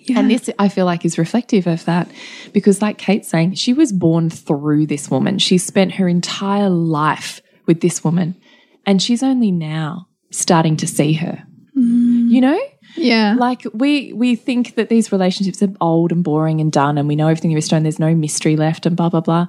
Yeah. 0.04 0.20
And 0.20 0.30
this, 0.30 0.48
I 0.56 0.68
feel 0.68 0.86
like, 0.86 1.04
is 1.04 1.18
reflective 1.18 1.66
of 1.66 1.84
that 1.86 2.08
because, 2.52 2.80
like 2.80 2.96
Kate's 2.96 3.26
saying, 3.26 3.54
she 3.54 3.72
was 3.72 3.90
born 3.90 4.30
through 4.30 4.86
this 4.86 5.10
woman. 5.10 5.40
She 5.40 5.58
spent 5.58 5.94
her 5.94 6.06
entire 6.06 6.70
life 6.70 7.42
with 7.66 7.80
this 7.80 8.04
woman, 8.04 8.36
and 8.86 9.02
she's 9.02 9.24
only 9.24 9.50
now 9.50 10.06
starting 10.32 10.76
to 10.78 10.86
see 10.86 11.12
her. 11.14 11.44
Mm. 11.76 12.30
You 12.30 12.40
know? 12.40 12.60
Yeah. 12.96 13.36
Like 13.38 13.64
we 13.72 14.12
we 14.12 14.34
think 14.36 14.74
that 14.74 14.88
these 14.88 15.12
relationships 15.12 15.62
are 15.62 15.72
old 15.80 16.12
and 16.12 16.24
boring 16.24 16.60
and 16.60 16.72
done 16.72 16.98
and 16.98 17.08
we 17.08 17.16
know 17.16 17.28
everything 17.28 17.50
there 17.50 17.58
is 17.58 17.68
to 17.68 17.76
and 17.76 17.84
there's 17.84 17.98
no 17.98 18.14
mystery 18.14 18.56
left 18.56 18.86
and 18.86 18.96
blah 18.96 19.08
blah 19.08 19.20
blah. 19.20 19.48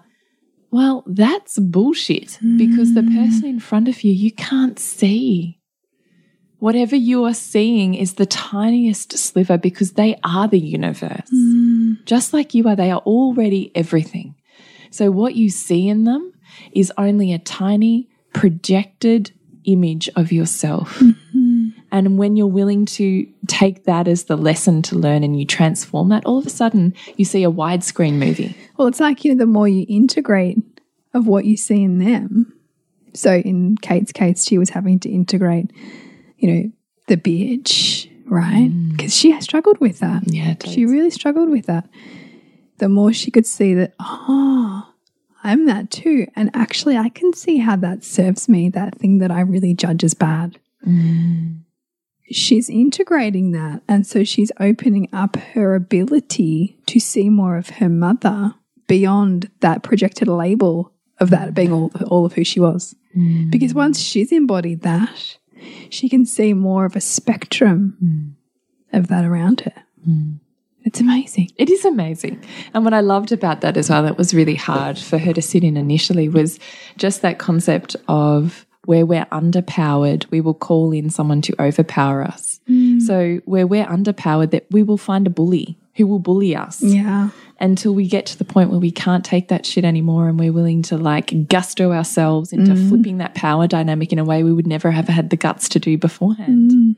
Well, 0.71 1.03
that's 1.05 1.59
bullshit 1.59 2.39
mm. 2.43 2.57
because 2.57 2.93
the 2.93 3.01
mm. 3.01 3.15
person 3.15 3.49
in 3.49 3.59
front 3.59 3.87
of 3.87 4.03
you 4.03 4.13
you 4.13 4.31
can't 4.31 4.79
see. 4.79 5.59
Whatever 6.59 6.95
you 6.95 7.25
are 7.25 7.33
seeing 7.33 7.93
is 7.93 8.13
the 8.13 8.25
tiniest 8.25 9.17
sliver 9.17 9.57
because 9.57 9.93
they 9.93 10.17
are 10.23 10.47
the 10.47 10.59
universe. 10.59 11.29
Mm. 11.33 12.05
Just 12.05 12.31
like 12.31 12.53
you 12.53 12.65
are, 12.69 12.75
they 12.75 12.89
are 12.89 13.01
already 13.01 13.69
everything. 13.75 14.35
So 14.89 15.11
what 15.11 15.35
you 15.35 15.49
see 15.49 15.89
in 15.89 16.05
them 16.05 16.31
is 16.71 16.93
only 16.97 17.33
a 17.33 17.39
tiny 17.39 18.07
projected 18.33 19.33
image 19.65 20.09
of 20.15 20.31
yourself. 20.31 21.01
Mm 21.01 21.15
-hmm. 21.15 21.73
And 21.91 22.17
when 22.17 22.35
you're 22.35 22.47
willing 22.47 22.85
to 22.85 23.27
take 23.45 23.83
that 23.83 24.07
as 24.07 24.23
the 24.23 24.35
lesson 24.35 24.81
to 24.81 24.97
learn 24.97 25.23
and 25.23 25.37
you 25.37 25.45
transform 25.45 26.09
that, 26.09 26.25
all 26.25 26.39
of 26.39 26.47
a 26.47 26.49
sudden 26.49 26.93
you 27.17 27.25
see 27.25 27.43
a 27.43 27.51
widescreen 27.51 28.13
movie. 28.13 28.55
Well, 28.77 28.87
it's 28.87 28.99
like, 28.99 29.23
you 29.23 29.31
know, 29.31 29.45
the 29.45 29.51
more 29.51 29.67
you 29.67 29.85
integrate 29.87 30.57
of 31.13 31.27
what 31.27 31.45
you 31.45 31.55
see 31.55 31.83
in 31.83 31.99
them. 31.99 32.53
So 33.13 33.35
in 33.35 33.77
Kate's 33.77 34.11
case, 34.11 34.43
she 34.43 34.57
was 34.57 34.71
having 34.71 34.99
to 35.01 35.09
integrate, 35.09 35.71
you 36.37 36.51
know, 36.51 36.71
the 37.07 37.17
bitch, 37.17 38.09
right? 38.25 38.71
Because 38.91 39.11
mm. 39.11 39.21
she 39.21 39.41
struggled 39.41 39.79
with 39.79 39.99
that. 39.99 40.23
Yeah, 40.25 40.55
she 40.65 40.85
really 40.85 41.11
struggled 41.11 41.49
with 41.49 41.67
that. 41.67 41.87
The 42.79 42.89
more 42.89 43.13
she 43.13 43.29
could 43.29 43.45
see 43.45 43.75
that, 43.75 43.93
oh, 43.99 44.92
I'm 45.43 45.65
that 45.65 45.91
too. 45.91 46.27
And 46.35 46.49
actually, 46.53 46.97
I 46.97 47.09
can 47.09 47.33
see 47.33 47.57
how 47.57 47.75
that 47.77 48.03
serves 48.03 48.47
me, 48.47 48.69
that 48.69 48.95
thing 48.95 49.17
that 49.17 49.31
I 49.31 49.41
really 49.41 49.73
judge 49.73 50.03
as 50.03 50.13
bad. 50.13 50.57
Mm. 50.87 51.59
She's 52.31 52.69
integrating 52.69 53.51
that. 53.51 53.81
And 53.87 54.07
so 54.07 54.23
she's 54.23 54.51
opening 54.59 55.09
up 55.11 55.35
her 55.35 55.75
ability 55.75 56.79
to 56.87 56.99
see 56.99 57.29
more 57.29 57.57
of 57.57 57.69
her 57.71 57.89
mother 57.89 58.55
beyond 58.87 59.51
that 59.59 59.83
projected 59.83 60.27
label 60.27 60.91
of 61.19 61.29
that 61.29 61.53
being 61.53 61.71
all, 61.71 61.91
all 62.07 62.25
of 62.25 62.33
who 62.33 62.43
she 62.43 62.59
was. 62.59 62.95
Mm. 63.15 63.51
Because 63.51 63.73
once 63.73 63.99
she's 63.99 64.31
embodied 64.31 64.81
that, 64.81 65.37
she 65.89 66.09
can 66.09 66.25
see 66.25 66.53
more 66.53 66.85
of 66.85 66.95
a 66.95 67.01
spectrum 67.01 67.97
mm. 68.03 68.97
of 68.97 69.07
that 69.07 69.25
around 69.25 69.61
her. 69.61 69.83
Mm. 70.07 70.39
It's 70.85 70.99
amazing. 70.99 71.49
It 71.57 71.69
is 71.69 71.85
amazing. 71.85 72.43
And 72.73 72.83
what 72.83 72.93
I 72.93 72.99
loved 72.99 73.31
about 73.31 73.61
that 73.61 73.77
as 73.77 73.89
well, 73.89 74.03
that 74.03 74.17
was 74.17 74.33
really 74.33 74.55
hard 74.55 74.97
for 74.99 75.17
her 75.17 75.33
to 75.33 75.41
sit 75.41 75.63
in 75.63 75.77
initially, 75.77 76.29
was 76.29 76.59
just 76.97 77.21
that 77.21 77.39
concept 77.39 77.95
of 78.07 78.65
where 78.85 79.05
we're 79.05 79.25
underpowered, 79.25 80.29
we 80.29 80.41
will 80.41 80.53
call 80.53 80.91
in 80.91 81.09
someone 81.09 81.41
to 81.41 81.55
overpower 81.61 82.21
us. 82.21 82.59
Mm. 82.69 83.01
So 83.01 83.41
where 83.45 83.65
we're 83.65 83.85
underpowered, 83.85 84.51
that 84.51 84.65
we 84.71 84.83
will 84.83 84.97
find 84.97 85.25
a 85.25 85.29
bully 85.29 85.77
who 85.95 86.07
will 86.07 86.19
bully 86.19 86.55
us. 86.55 86.81
Yeah. 86.81 87.29
Until 87.59 87.93
we 87.93 88.07
get 88.07 88.25
to 88.25 88.37
the 88.37 88.43
point 88.43 88.71
where 88.71 88.79
we 88.79 88.91
can't 88.91 89.23
take 89.23 89.47
that 89.47 89.65
shit 89.65 89.85
anymore 89.85 90.27
and 90.27 90.37
we're 90.37 90.51
willing 90.51 90.81
to 90.83 90.97
like 90.97 91.47
gusto 91.47 91.93
ourselves 91.93 92.51
into 92.51 92.73
mm. 92.73 92.89
flipping 92.89 93.19
that 93.19 93.35
power 93.35 93.67
dynamic 93.67 94.11
in 94.11 94.19
a 94.19 94.25
way 94.25 94.43
we 94.43 94.51
would 94.51 94.67
never 94.67 94.91
have 94.91 95.07
had 95.07 95.29
the 95.29 95.37
guts 95.37 95.69
to 95.69 95.79
do 95.79 95.97
beforehand. 95.97 96.71
Mm 96.71 96.95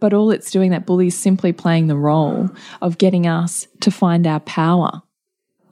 but 0.00 0.12
all 0.12 0.30
it's 0.30 0.50
doing, 0.50 0.70
that 0.70 0.86
bully, 0.86 1.08
is 1.08 1.18
simply 1.18 1.52
playing 1.52 1.86
the 1.86 1.96
role 1.96 2.50
of 2.80 2.98
getting 2.98 3.26
us 3.26 3.66
to 3.80 3.90
find 3.90 4.26
our 4.26 4.40
power. 4.40 5.02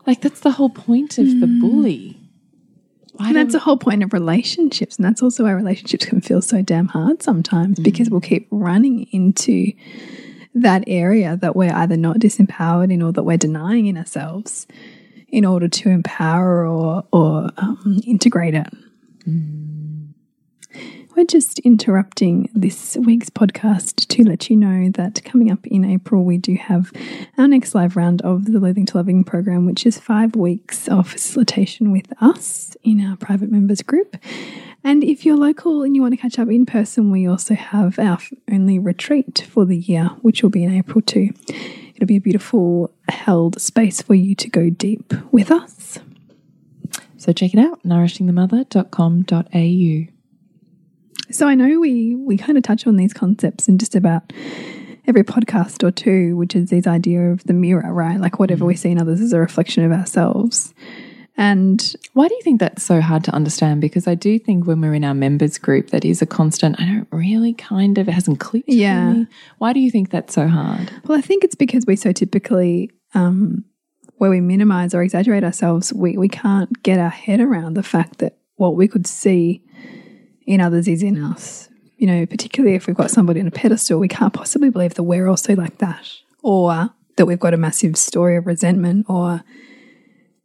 Like 0.06 0.20
that's 0.20 0.40
the 0.40 0.52
whole 0.52 0.70
point 0.70 1.18
of 1.18 1.26
mm. 1.26 1.40
the 1.40 1.46
bully. 1.46 2.20
Why 3.14 3.28
and 3.28 3.36
that's 3.36 3.52
the 3.52 3.60
whole 3.60 3.78
point 3.78 4.02
of 4.02 4.12
relationships. 4.12 4.96
And 4.96 5.04
that's 5.04 5.22
also 5.22 5.44
why 5.44 5.52
relationships 5.52 6.04
can 6.04 6.20
feel 6.20 6.42
so 6.42 6.62
damn 6.62 6.88
hard 6.88 7.22
sometimes 7.22 7.78
mm. 7.78 7.84
because 7.84 8.10
we'll 8.10 8.20
keep 8.20 8.46
running 8.50 9.06
into 9.12 9.72
that 10.54 10.84
area 10.86 11.36
that 11.36 11.56
we're 11.56 11.72
either 11.72 11.96
not 11.96 12.18
disempowered 12.18 12.92
in 12.92 13.02
or 13.02 13.12
that 13.12 13.22
we're 13.22 13.36
denying 13.36 13.86
in 13.86 13.96
ourselves 13.96 14.66
in 15.28 15.44
order 15.44 15.68
to 15.68 15.88
empower 15.88 16.66
or, 16.66 17.04
or 17.12 17.50
um, 17.58 18.00
integrate 18.06 18.54
it. 18.54 18.66
Mm. 19.28 19.75
We're 21.16 21.24
just 21.24 21.59
interrupting 21.61 22.50
this 22.52 22.98
week's 22.98 23.31
podcast 23.31 24.07
to 24.09 24.22
let 24.22 24.50
you 24.50 24.57
know 24.57 24.90
that 24.96 25.24
coming 25.24 25.50
up 25.50 25.66
in 25.66 25.83
April, 25.83 26.24
we 26.24 26.37
do 26.37 26.57
have 26.57 26.92
our 27.38 27.48
next 27.48 27.74
live 27.74 27.96
round 27.96 28.20
of 28.20 28.52
the 28.52 28.61
Loathing 28.61 28.85
to 28.85 28.98
Loving 28.98 29.24
program, 29.24 29.64
which 29.64 29.87
is 29.87 29.98
five 29.98 30.37
weeks 30.37 30.88
of 30.88 31.09
facilitation 31.09 31.90
with 31.90 32.12
us 32.20 32.76
in 32.83 33.00
our 33.00 33.16
private 33.16 33.50
members 33.50 33.81
group. 33.81 34.18
And 34.85 35.02
if 35.02 35.24
you're 35.24 35.38
local 35.38 35.83
and 35.83 35.96
you 35.96 36.02
want 36.02 36.12
to 36.12 36.20
catch 36.20 36.38
up 36.38 36.50
in 36.50 36.66
person, 36.66 37.11
we 37.11 37.26
also 37.26 37.55
have 37.55 37.98
our 37.98 38.18
only 38.52 38.79
retreat 38.79 39.46
for 39.48 39.64
the 39.64 39.79
year, 39.79 40.09
which 40.20 40.42
will 40.42 40.50
be 40.50 40.64
in 40.64 40.76
April 40.76 41.00
too. 41.00 41.31
It'll 41.94 42.07
be 42.07 42.16
a 42.16 42.20
beautiful 42.20 42.92
held 43.09 43.59
space 43.59 44.02
for 44.02 44.12
you 44.12 44.35
to 44.35 44.50
go 44.50 44.68
deep 44.68 45.14
with 45.33 45.50
us. 45.50 45.98
So 47.16 47.33
check 47.33 47.55
it 47.55 47.59
out, 47.59 47.83
nourishingthemother.com.au. 47.85 50.15
So 51.31 51.48
I 51.48 51.55
know 51.55 51.81
we 51.81 52.14
we 52.14 52.37
kind 52.37 52.57
of 52.57 52.64
touch 52.64 52.87
on 52.87 52.96
these 52.96 53.12
concepts 53.12 53.68
in 53.68 53.79
just 53.79 53.94
about 53.94 54.33
every 55.07 55.24
podcast 55.24 55.83
or 55.87 55.90
two, 55.90 56.37
which 56.37 56.57
is 56.57 56.70
this 56.70 56.87
idea 56.87 57.31
of 57.31 57.44
the 57.44 57.52
mirror, 57.52 57.92
right? 57.92 58.18
Like 58.20 58.38
whatever 58.38 58.64
mm. 58.64 58.68
we 58.68 58.76
see 58.76 58.90
in 58.90 59.00
others 59.00 59.20
is 59.20 59.33
a 59.33 59.38
reflection 59.38 59.85
of 59.85 59.92
ourselves. 59.92 60.74
And 61.38 61.94
why 62.14 62.29
do 62.29 62.35
you 62.35 62.40
think 62.42 62.61
that's 62.61 62.83
so 62.83 63.00
hard 63.00 63.22
to 63.24 63.35
understand? 63.35 63.83
Because 63.83 64.09
I 64.09 64.14
do 64.14 64.38
think 64.38 64.66
when 64.66 64.81
we're 64.81 64.94
in 64.94 65.05
our 65.05 65.14
members 65.14 65.59
group, 65.59 65.90
that 65.90 66.05
is 66.05 66.22
a 66.22 66.26
constant. 66.26 66.81
I 66.81 66.87
don't 66.87 67.09
really 67.12 67.52
kind 67.52 67.98
of, 67.98 68.09
it 68.09 68.12
hasn't 68.12 68.40
clicked. 68.40 68.70
Yeah. 68.70 69.24
Why 69.59 69.74
do 69.74 69.81
you 69.81 69.90
think 69.90 70.11
that's 70.11 70.33
so 70.33 70.48
hard? 70.48 70.90
Well, 71.05 71.18
I 71.18 71.20
think 71.20 71.44
it's 71.44 71.55
because 71.55 71.85
we 71.87 71.94
so 71.94 72.12
typically, 72.12 72.90
um, 73.14 73.66
where 74.16 74.31
we 74.31 74.40
minimize 74.40 74.94
or 74.94 75.02
exaggerate 75.02 75.44
ourselves, 75.44 75.92
we, 75.92 76.16
we 76.16 76.29
can't 76.29 76.83
get 76.83 76.98
our 76.98 77.11
head 77.11 77.40
around 77.40 77.74
the 77.74 77.83
fact 77.83 78.18
that 78.20 78.38
what 78.55 78.74
we 78.74 78.88
could 78.88 79.07
see 79.07 79.62
in 80.46 80.61
others 80.61 80.88
is 80.88 81.02
in 81.02 81.22
us. 81.22 81.68
You 81.98 82.06
know, 82.06 82.26
particularly 82.26 82.76
if 82.76 82.87
we've 82.87 82.96
got 82.96 83.11
somebody 83.11 83.40
on 83.40 83.46
a 83.46 83.50
pedestal, 83.50 83.98
we 83.98 84.09
can't 84.09 84.32
possibly 84.32 84.70
believe 84.70 84.94
that 84.94 85.02
we're 85.02 85.28
also 85.28 85.54
like 85.54 85.78
that, 85.78 86.09
or 86.42 86.90
that 87.16 87.26
we've 87.26 87.40
got 87.40 87.54
a 87.54 87.59
massive 87.59 87.96
story 87.96 88.37
of 88.37 88.46
resentment, 88.46 89.06
or, 89.09 89.42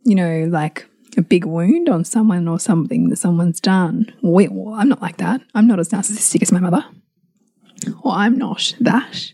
you 0.04 0.16
know, 0.16 0.48
like 0.50 0.88
a 1.18 1.22
big 1.22 1.44
wound 1.44 1.90
on 1.90 2.06
someone 2.06 2.48
or 2.48 2.58
something 2.58 3.10
that 3.10 3.18
someone's 3.18 3.60
done. 3.60 4.14
We, 4.24 4.48
well, 4.48 4.76
I'm 4.76 4.88
not 4.88 5.02
like 5.02 5.18
that. 5.18 5.42
I'm 5.54 5.68
not 5.68 5.80
as 5.80 5.90
narcissistic 5.90 6.42
as 6.42 6.54
my 6.54 6.62
mother, 6.62 6.86
or 8.02 8.14
I'm 8.14 8.38
not 8.38 8.74
that. 8.80 9.34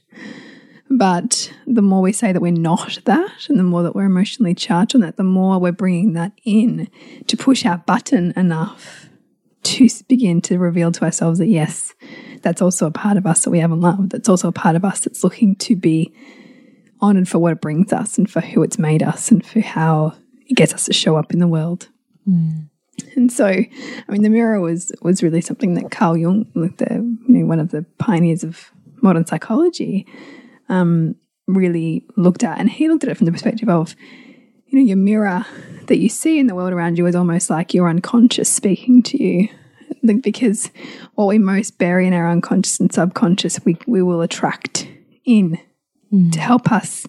But 0.89 1.53
the 1.67 1.81
more 1.83 2.01
we 2.01 2.13
say 2.13 2.31
that 2.31 2.41
we're 2.41 2.51
not 2.51 2.99
that, 3.05 3.47
and 3.47 3.59
the 3.59 3.63
more 3.63 3.83
that 3.83 3.93
we're 3.93 4.05
emotionally 4.05 4.55
charged 4.55 4.95
on 4.95 5.01
that, 5.01 5.17
the 5.17 5.23
more 5.23 5.59
we're 5.59 5.71
bringing 5.71 6.13
that 6.13 6.31
in 6.45 6.87
to 7.27 7.37
push 7.37 7.63
our 7.65 7.77
button 7.77 8.33
enough 8.35 9.06
to 9.67 9.89
begin 10.07 10.41
to 10.41 10.57
reveal 10.57 10.91
to 10.91 11.03
ourselves 11.03 11.39
that 11.39 11.47
yes, 11.47 11.93
that's 12.41 12.61
also 12.61 12.87
a 12.87 12.91
part 12.91 13.17
of 13.17 13.25
us 13.25 13.43
that 13.43 13.49
we 13.49 13.59
haven't 13.59 13.81
loved. 13.81 14.11
That's 14.11 14.29
also 14.29 14.47
a 14.47 14.53
part 14.53 14.75
of 14.75 14.85
us 14.85 15.01
that's 15.01 15.23
looking 15.23 15.55
to 15.57 15.75
be 15.75 16.13
honored 16.99 17.27
for 17.27 17.39
what 17.39 17.53
it 17.53 17.61
brings 17.61 17.93
us 17.93 18.17
and 18.17 18.29
for 18.29 18.41
who 18.41 18.63
it's 18.63 18.79
made 18.79 19.03
us 19.03 19.29
and 19.31 19.45
for 19.45 19.61
how 19.61 20.15
it 20.47 20.55
gets 20.55 20.73
us 20.73 20.85
to 20.85 20.93
show 20.93 21.15
up 21.15 21.33
in 21.33 21.39
the 21.39 21.47
world. 21.47 21.89
Mm. 22.27 22.69
And 23.15 23.31
so, 23.31 23.45
I 23.45 23.67
mean, 24.09 24.23
the 24.23 24.29
mirror 24.29 24.59
was 24.59 24.91
was 25.01 25.21
really 25.21 25.41
something 25.41 25.75
that 25.75 25.91
Carl 25.91 26.17
Jung, 26.17 26.47
the 26.55 27.17
you 27.27 27.39
know 27.39 27.45
one 27.45 27.59
of 27.59 27.69
the 27.69 27.85
pioneers 27.99 28.43
of 28.43 28.71
modern 29.03 29.25
psychology, 29.25 30.07
um, 30.69 31.15
really 31.47 32.05
looked 32.15 32.43
at, 32.43 32.59
and 32.59 32.69
he 32.69 32.87
looked 32.87 33.03
at 33.03 33.09
it 33.09 33.17
from 33.17 33.25
the 33.25 33.31
perspective 33.31 33.69
of, 33.69 33.95
you 34.67 34.79
know, 34.79 34.85
your 34.85 34.97
mirror 34.97 35.45
that 35.85 35.97
you 35.97 36.09
see 36.09 36.39
in 36.39 36.47
the 36.47 36.55
world 36.55 36.73
around 36.73 36.97
you 36.97 37.05
is 37.05 37.15
almost 37.15 37.49
like 37.49 37.73
your 37.73 37.87
unconscious 37.87 38.49
speaking 38.49 39.03
to 39.03 39.23
you. 39.23 39.49
Because 40.15 40.71
what 41.15 41.27
we 41.27 41.37
most 41.37 41.77
bury 41.77 42.07
in 42.07 42.13
our 42.13 42.29
unconscious 42.29 42.79
and 42.79 42.91
subconscious, 42.91 43.59
we, 43.65 43.77
we 43.85 44.01
will 44.01 44.21
attract 44.21 44.87
in 45.25 45.59
mm. 46.11 46.31
to 46.31 46.39
help 46.39 46.71
us 46.71 47.05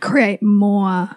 create 0.00 0.42
more 0.42 1.10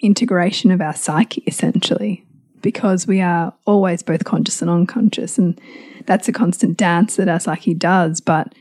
integration 0.00 0.70
of 0.70 0.80
our 0.80 0.94
psyche, 0.94 1.42
essentially. 1.46 2.24
because 2.62 3.06
we 3.06 3.20
are 3.20 3.54
always 3.66 4.02
both 4.02 4.24
conscious 4.24 4.62
and 4.62 4.70
unconscious. 4.70 5.38
And 5.38 5.60
that's 6.06 6.28
a 6.28 6.32
constant 6.32 6.76
dance 6.76 7.16
that 7.16 7.28
our 7.28 7.40
psyche 7.40 7.74
does. 7.74 8.20
But 8.20 8.54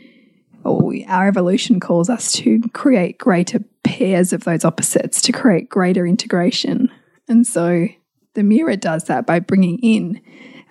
our 0.65 1.27
evolution 1.27 1.79
calls 1.79 2.09
us 2.09 2.31
to 2.33 2.61
create 2.73 3.17
greater 3.17 3.59
pairs 3.83 4.33
of 4.33 4.43
those 4.43 4.65
opposites, 4.65 5.21
to 5.21 5.31
create 5.31 5.69
greater 5.69 6.05
integration. 6.05 6.91
And 7.27 7.47
so 7.47 7.87
the 8.33 8.43
mirror 8.43 8.75
does 8.75 9.05
that 9.05 9.25
by 9.25 9.39
bringing 9.39 9.79
in 9.79 10.21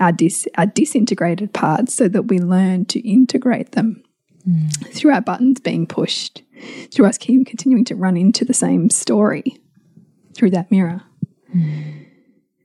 our, 0.01 0.13
dis 0.13 0.47
our 0.57 0.67
disintegrated 0.67 1.53
parts 1.53 1.95
so 1.95 2.09
that 2.09 2.25
we 2.25 2.39
learn 2.39 2.85
to 2.87 3.09
integrate 3.09 3.73
them 3.73 4.03
mm. 4.49 4.71
through 4.93 5.13
our 5.13 5.21
buttons 5.21 5.61
being 5.61 5.87
pushed, 5.87 6.43
through 6.91 7.07
us 7.07 7.19
keep 7.19 7.47
continuing 7.47 7.85
to 7.85 7.95
run 7.95 8.17
into 8.17 8.45
the 8.45 8.55
same 8.55 8.91
story 8.91 9.45
through 10.35 10.51
that 10.51 10.71
mirror. 10.71 11.03
Mm. 11.55 12.07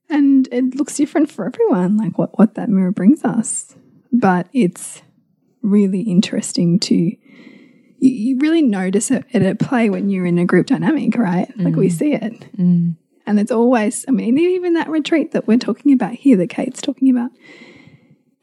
And 0.10 0.50
it 0.52 0.76
looks 0.76 0.98
different 0.98 1.32
for 1.32 1.46
everyone, 1.46 1.98
like 1.98 2.18
what, 2.18 2.38
what 2.38 2.56
that 2.56 2.70
mirror 2.70 2.92
brings 2.92 3.24
us. 3.24 3.76
But 4.12 4.48
it's 4.52 5.02
really 5.62 6.02
interesting 6.02 6.80
to 6.80 6.96
you, 6.96 7.16
you 8.02 8.40
really 8.40 8.62
notice 8.62 9.12
it, 9.12 9.26
it, 9.32 9.44
at 9.44 9.60
play 9.60 9.90
when 9.90 10.10
you're 10.10 10.26
in 10.26 10.40
a 10.40 10.46
group 10.46 10.68
dynamic, 10.68 11.16
right? 11.18 11.48
Mm. 11.58 11.66
Like 11.66 11.76
we 11.76 11.88
mm. 11.88 11.92
see 11.92 12.14
it. 12.14 12.58
Mm. 12.58 12.98
And 13.32 13.40
it's 13.40 13.52
always, 13.52 14.06
I 14.08 14.12
mean, 14.12 14.38
even 14.38 14.74
that 14.74 14.90
retreat 14.90 15.32
that 15.32 15.48
we're 15.48 15.58
talking 15.58 15.94
about 15.94 16.14
here, 16.14 16.38
that 16.38 16.50
Kate's 16.50 16.82
talking 16.82 17.10
about, 17.10 17.32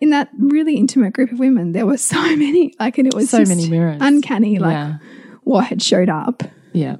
in 0.00 0.10
that 0.10 0.30
really 0.38 0.76
intimate 0.76 1.12
group 1.12 1.30
of 1.30 1.38
women, 1.38 1.72
there 1.72 1.86
were 1.86 1.98
so 1.98 2.20
many, 2.20 2.74
like, 2.80 2.98
and 2.98 3.06
it 3.06 3.14
was 3.14 3.30
so 3.30 3.44
many 3.44 3.68
mirrors, 3.68 3.98
uncanny, 4.00 4.58
like 4.58 4.72
yeah. 4.72 4.98
what 5.44 5.66
had 5.66 5.82
showed 5.82 6.08
up. 6.08 6.42
Yeah 6.72 6.96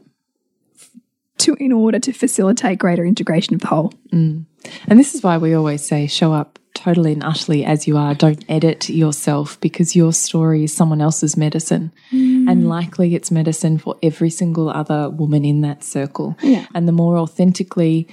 to 1.38 1.54
in 1.54 1.70
order 1.70 2.00
to 2.00 2.12
facilitate 2.12 2.80
greater 2.80 3.04
integration 3.04 3.54
of 3.54 3.60
the 3.60 3.68
whole. 3.68 3.92
Mm. 4.12 4.44
And 4.88 4.98
this 4.98 5.14
is 5.14 5.22
why 5.22 5.38
we 5.38 5.54
always 5.54 5.84
say 5.84 6.08
show 6.08 6.32
up 6.32 6.57
totally 6.78 7.12
and 7.12 7.24
utterly 7.24 7.64
as 7.64 7.86
you 7.86 7.96
are. 7.96 8.14
Don't 8.14 8.44
edit 8.48 8.88
yourself 8.88 9.60
because 9.60 9.96
your 9.96 10.12
story 10.12 10.64
is 10.64 10.72
someone 10.72 11.00
else's 11.00 11.36
medicine. 11.36 11.92
Mm. 12.12 12.50
And 12.50 12.68
likely 12.68 13.14
it's 13.14 13.30
medicine 13.30 13.78
for 13.78 13.96
every 14.02 14.30
single 14.30 14.70
other 14.70 15.10
woman 15.10 15.44
in 15.44 15.60
that 15.62 15.82
circle. 15.82 16.36
Yeah. 16.42 16.66
And 16.74 16.86
the 16.86 16.92
more 16.92 17.18
authentically 17.18 18.08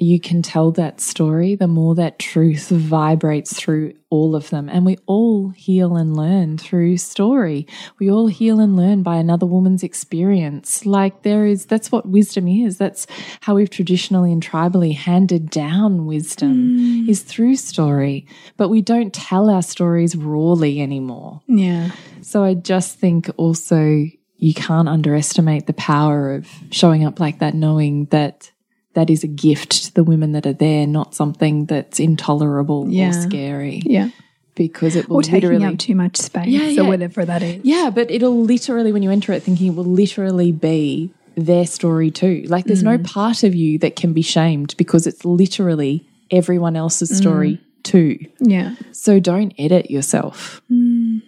you 0.00 0.20
can 0.20 0.42
tell 0.42 0.70
that 0.72 1.00
story, 1.00 1.54
the 1.54 1.68
more 1.68 1.94
that 1.94 2.18
truth 2.18 2.68
vibrates 2.68 3.58
through 3.58 3.94
all 4.08 4.34
of 4.34 4.50
them. 4.50 4.68
And 4.68 4.84
we 4.84 4.98
all 5.06 5.50
heal 5.50 5.96
and 5.96 6.16
learn 6.16 6.58
through 6.58 6.96
story. 6.96 7.66
We 7.98 8.10
all 8.10 8.26
heal 8.26 8.60
and 8.60 8.76
learn 8.76 9.02
by 9.02 9.16
another 9.16 9.46
woman's 9.46 9.82
experience. 9.82 10.84
Like 10.84 11.22
there 11.22 11.46
is, 11.46 11.66
that's 11.66 11.92
what 11.92 12.08
wisdom 12.08 12.48
is. 12.48 12.78
That's 12.78 13.06
how 13.40 13.54
we've 13.54 13.70
traditionally 13.70 14.32
and 14.32 14.44
tribally 14.44 14.96
handed 14.96 15.50
down 15.50 16.06
wisdom 16.06 16.78
mm. 16.78 17.08
is 17.08 17.22
through 17.22 17.56
story. 17.56 18.26
But 18.56 18.68
we 18.68 18.82
don't 18.82 19.14
tell 19.14 19.50
our 19.50 19.62
stories 19.62 20.16
rawly 20.16 20.80
anymore. 20.80 21.42
Yeah. 21.46 21.90
So 22.22 22.42
I 22.42 22.54
just 22.54 22.98
think 22.98 23.30
also 23.36 24.06
you 24.36 24.54
can't 24.54 24.88
underestimate 24.88 25.66
the 25.66 25.74
power 25.74 26.34
of 26.34 26.48
showing 26.70 27.04
up 27.04 27.20
like 27.20 27.40
that, 27.40 27.54
knowing 27.54 28.06
that 28.06 28.50
that 28.94 29.10
is 29.10 29.22
a 29.22 29.28
gift 29.28 29.84
to 29.84 29.94
the 29.94 30.04
women 30.04 30.32
that 30.32 30.46
are 30.46 30.52
there, 30.52 30.86
not 30.86 31.14
something 31.14 31.66
that's 31.66 32.00
intolerable 32.00 32.88
yeah. 32.88 33.10
or 33.10 33.12
scary. 33.12 33.82
Yeah. 33.84 34.10
Because 34.54 34.96
it 34.96 35.08
will 35.08 35.18
or 35.18 35.22
taking 35.22 35.48
literally, 35.48 35.74
up 35.74 35.78
too 35.78 35.94
much 35.94 36.16
space 36.16 36.48
yeah, 36.48 36.66
yeah. 36.66 36.82
or 36.82 36.88
whatever 36.88 37.24
that 37.24 37.42
is. 37.42 37.60
Yeah, 37.64 37.90
but 37.94 38.10
it'll 38.10 38.42
literally, 38.42 38.92
when 38.92 39.02
you 39.02 39.10
enter 39.10 39.32
it 39.32 39.42
thinking, 39.42 39.68
it 39.68 39.74
will 39.76 39.84
literally 39.84 40.52
be 40.52 41.14
their 41.36 41.66
story 41.66 42.10
too. 42.10 42.44
Like 42.48 42.64
there's 42.64 42.82
mm. 42.82 42.96
no 42.96 42.98
part 42.98 43.44
of 43.44 43.54
you 43.54 43.78
that 43.78 43.96
can 43.96 44.12
be 44.12 44.22
shamed 44.22 44.74
because 44.76 45.06
it's 45.06 45.24
literally 45.24 46.06
everyone 46.30 46.76
else's 46.76 47.16
story 47.16 47.52
mm. 47.52 47.82
too. 47.84 48.18
Yeah. 48.40 48.74
So 48.92 49.20
don't 49.20 49.54
edit 49.56 49.90
yourself. 49.90 50.60
Mm. 50.70 51.22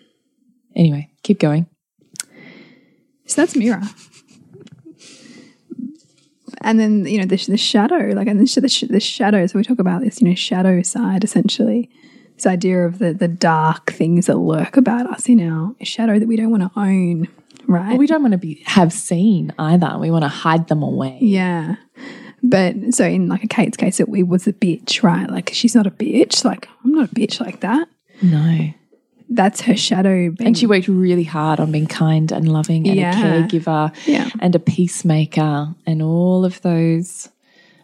Anyway, 0.74 1.10
keep 1.22 1.38
going. 1.38 1.66
So 3.26 3.40
that's 3.40 3.56
Mirror 3.56 3.82
and 6.64 6.78
then 6.78 7.06
you 7.06 7.18
know 7.18 7.24
the, 7.24 7.36
the 7.36 7.56
shadow 7.56 8.12
like 8.14 8.26
and 8.28 8.40
the, 8.40 8.60
the, 8.60 8.86
the 8.90 9.00
shadow 9.00 9.46
so 9.46 9.58
we 9.58 9.64
talk 9.64 9.78
about 9.78 10.02
this 10.02 10.20
you 10.20 10.28
know 10.28 10.34
shadow 10.34 10.82
side 10.82 11.24
essentially. 11.24 11.90
This 12.36 12.46
idea 12.46 12.86
of 12.86 12.98
the 12.98 13.12
the 13.12 13.28
dark 13.28 13.92
things 13.92 14.26
that 14.26 14.38
lurk 14.38 14.76
about 14.76 15.06
us 15.06 15.28
in 15.28 15.40
our 15.40 15.74
shadow 15.82 16.18
that 16.18 16.26
we 16.26 16.36
don't 16.36 16.50
want 16.50 16.62
to 16.62 16.70
own 16.78 17.28
right? 17.66 17.90
Well, 17.90 17.98
we 17.98 18.06
don't 18.06 18.22
want 18.22 18.32
to 18.32 18.38
be 18.38 18.62
have 18.66 18.92
seen 18.92 19.52
either. 19.58 19.98
We 19.98 20.10
want 20.10 20.24
to 20.24 20.28
hide 20.28 20.68
them 20.68 20.82
away. 20.82 21.18
Yeah. 21.20 21.76
But 22.42 22.74
so 22.90 23.04
in 23.04 23.28
like 23.28 23.44
a 23.44 23.48
Kate's 23.48 23.76
case 23.76 24.00
it, 24.00 24.08
it 24.08 24.26
was 24.26 24.46
a 24.46 24.52
bitch 24.52 25.02
right? 25.02 25.30
Like 25.30 25.50
she's 25.52 25.74
not 25.74 25.86
a 25.86 25.90
bitch. 25.90 26.44
Like 26.44 26.68
I'm 26.84 26.92
not 26.92 27.10
a 27.10 27.14
bitch 27.14 27.40
like 27.40 27.60
that. 27.60 27.88
No 28.22 28.72
that's 29.34 29.62
her 29.62 29.76
shadow. 29.76 30.30
Being, 30.30 30.48
and 30.48 30.58
she 30.58 30.66
worked 30.66 30.88
really 30.88 31.24
hard 31.24 31.60
on 31.60 31.72
being 31.72 31.86
kind 31.86 32.30
and 32.32 32.50
loving 32.50 32.88
and 32.88 32.96
yeah. 32.96 33.18
a 33.18 33.42
caregiver 33.42 33.94
yeah. 34.06 34.28
and 34.40 34.54
a 34.54 34.58
peacemaker 34.58 35.74
and 35.86 36.02
all 36.02 36.44
of 36.44 36.60
those 36.62 37.28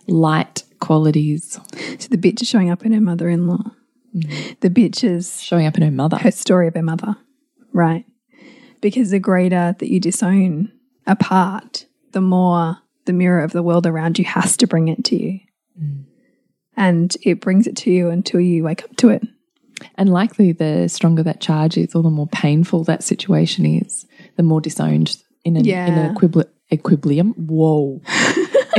light 0.06 0.62
qualities. 0.80 1.58
So 1.98 2.08
the 2.08 2.18
bitch 2.18 2.42
is 2.42 2.48
showing 2.48 2.70
up 2.70 2.84
in 2.84 2.92
her 2.92 3.00
mother 3.00 3.28
in 3.28 3.46
law. 3.46 3.72
Mm. 4.14 4.60
The 4.60 4.70
bitch 4.70 5.04
is 5.04 5.42
showing 5.42 5.66
up 5.66 5.76
in 5.76 5.82
her 5.82 5.90
mother. 5.90 6.18
Her 6.18 6.30
story 6.30 6.68
of 6.68 6.74
her 6.74 6.82
mother. 6.82 7.16
Right. 7.72 8.04
Because 8.80 9.10
the 9.10 9.18
greater 9.18 9.74
that 9.78 9.90
you 9.90 10.00
disown 10.00 10.72
a 11.06 11.16
part, 11.16 11.86
the 12.12 12.20
more 12.20 12.78
the 13.06 13.12
mirror 13.12 13.42
of 13.42 13.52
the 13.52 13.62
world 13.62 13.86
around 13.86 14.18
you 14.18 14.24
has 14.24 14.56
to 14.58 14.66
bring 14.66 14.88
it 14.88 15.04
to 15.04 15.16
you. 15.16 15.40
Mm. 15.80 16.04
And 16.76 17.16
it 17.22 17.40
brings 17.40 17.66
it 17.66 17.76
to 17.78 17.90
you 17.90 18.08
until 18.10 18.40
you 18.40 18.62
wake 18.62 18.84
up 18.84 18.96
to 18.96 19.08
it. 19.08 19.26
And 19.96 20.12
likely, 20.12 20.52
the 20.52 20.88
stronger 20.88 21.22
that 21.22 21.40
charge 21.40 21.76
is, 21.76 21.94
or 21.94 22.02
the 22.02 22.10
more 22.10 22.28
painful 22.28 22.84
that 22.84 23.02
situation 23.02 23.66
is, 23.66 24.06
the 24.36 24.42
more 24.42 24.60
disowned 24.60 25.16
in 25.44 25.56
an, 25.56 25.64
yeah. 25.64 25.86
in 25.86 25.94
an 25.94 26.48
equilibrium. 26.72 27.34
Whoa. 27.34 28.00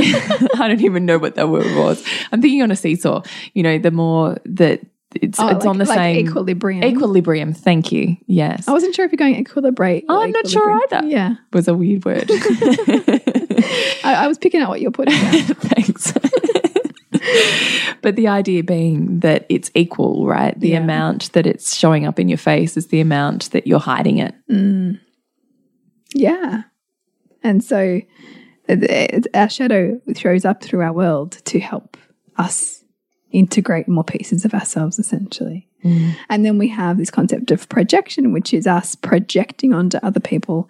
I 0.00 0.68
don't 0.68 0.80
even 0.80 1.04
know 1.04 1.18
what 1.18 1.34
that 1.34 1.48
word 1.48 1.74
was. 1.76 2.04
I'm 2.32 2.40
thinking 2.40 2.62
on 2.62 2.70
a 2.70 2.76
seesaw. 2.76 3.22
You 3.54 3.62
know, 3.62 3.78
the 3.78 3.90
more 3.90 4.38
that 4.46 4.80
it's 5.14 5.40
oh, 5.40 5.48
it's 5.48 5.64
like, 5.64 5.66
on 5.66 5.78
the 5.78 5.84
like 5.84 5.98
same 5.98 6.28
equilibrium. 6.28 6.84
Equilibrium. 6.84 7.52
Thank 7.52 7.90
you. 7.90 8.16
Yes. 8.26 8.68
I 8.68 8.72
wasn't 8.72 8.94
sure 8.94 9.04
if 9.04 9.12
you're 9.12 9.16
going 9.16 9.44
equilibrate. 9.44 10.04
Oh, 10.08 10.22
I'm 10.22 10.30
not 10.30 10.48
sure 10.48 10.70
either. 10.70 11.06
Yeah, 11.06 11.34
was 11.52 11.66
a 11.66 11.74
weird 11.74 12.04
word. 12.04 12.26
I, 12.30 14.00
I, 14.04 14.28
was 14.28 14.38
picking 14.38 14.60
out 14.60 14.68
what 14.68 14.80
you're 14.80 14.92
putting. 14.92 15.14
Thanks. 15.14 16.12
but 18.02 18.16
the 18.16 18.28
idea 18.28 18.62
being 18.62 19.20
that 19.20 19.46
it's 19.48 19.70
equal, 19.74 20.26
right? 20.26 20.58
The 20.58 20.70
yeah. 20.70 20.78
amount 20.78 21.32
that 21.32 21.46
it's 21.46 21.76
showing 21.76 22.06
up 22.06 22.18
in 22.18 22.28
your 22.28 22.38
face 22.38 22.76
is 22.76 22.88
the 22.88 23.00
amount 23.00 23.50
that 23.52 23.66
you're 23.66 23.80
hiding 23.80 24.18
it. 24.18 24.34
Mm. 24.50 25.00
Yeah. 26.14 26.62
And 27.42 27.62
so 27.64 28.00
our 29.34 29.48
shadow 29.48 30.00
shows 30.14 30.44
up 30.44 30.62
through 30.62 30.82
our 30.82 30.92
world 30.92 31.32
to 31.46 31.60
help 31.60 31.96
us 32.36 32.84
integrate 33.30 33.88
more 33.88 34.04
pieces 34.04 34.44
of 34.44 34.54
ourselves, 34.54 34.98
essentially. 34.98 35.68
Mm. 35.84 36.14
And 36.28 36.44
then 36.44 36.58
we 36.58 36.68
have 36.68 36.98
this 36.98 37.10
concept 37.10 37.50
of 37.50 37.68
projection, 37.68 38.32
which 38.32 38.52
is 38.52 38.66
us 38.66 38.94
projecting 38.94 39.72
onto 39.72 39.98
other 39.98 40.20
people 40.20 40.68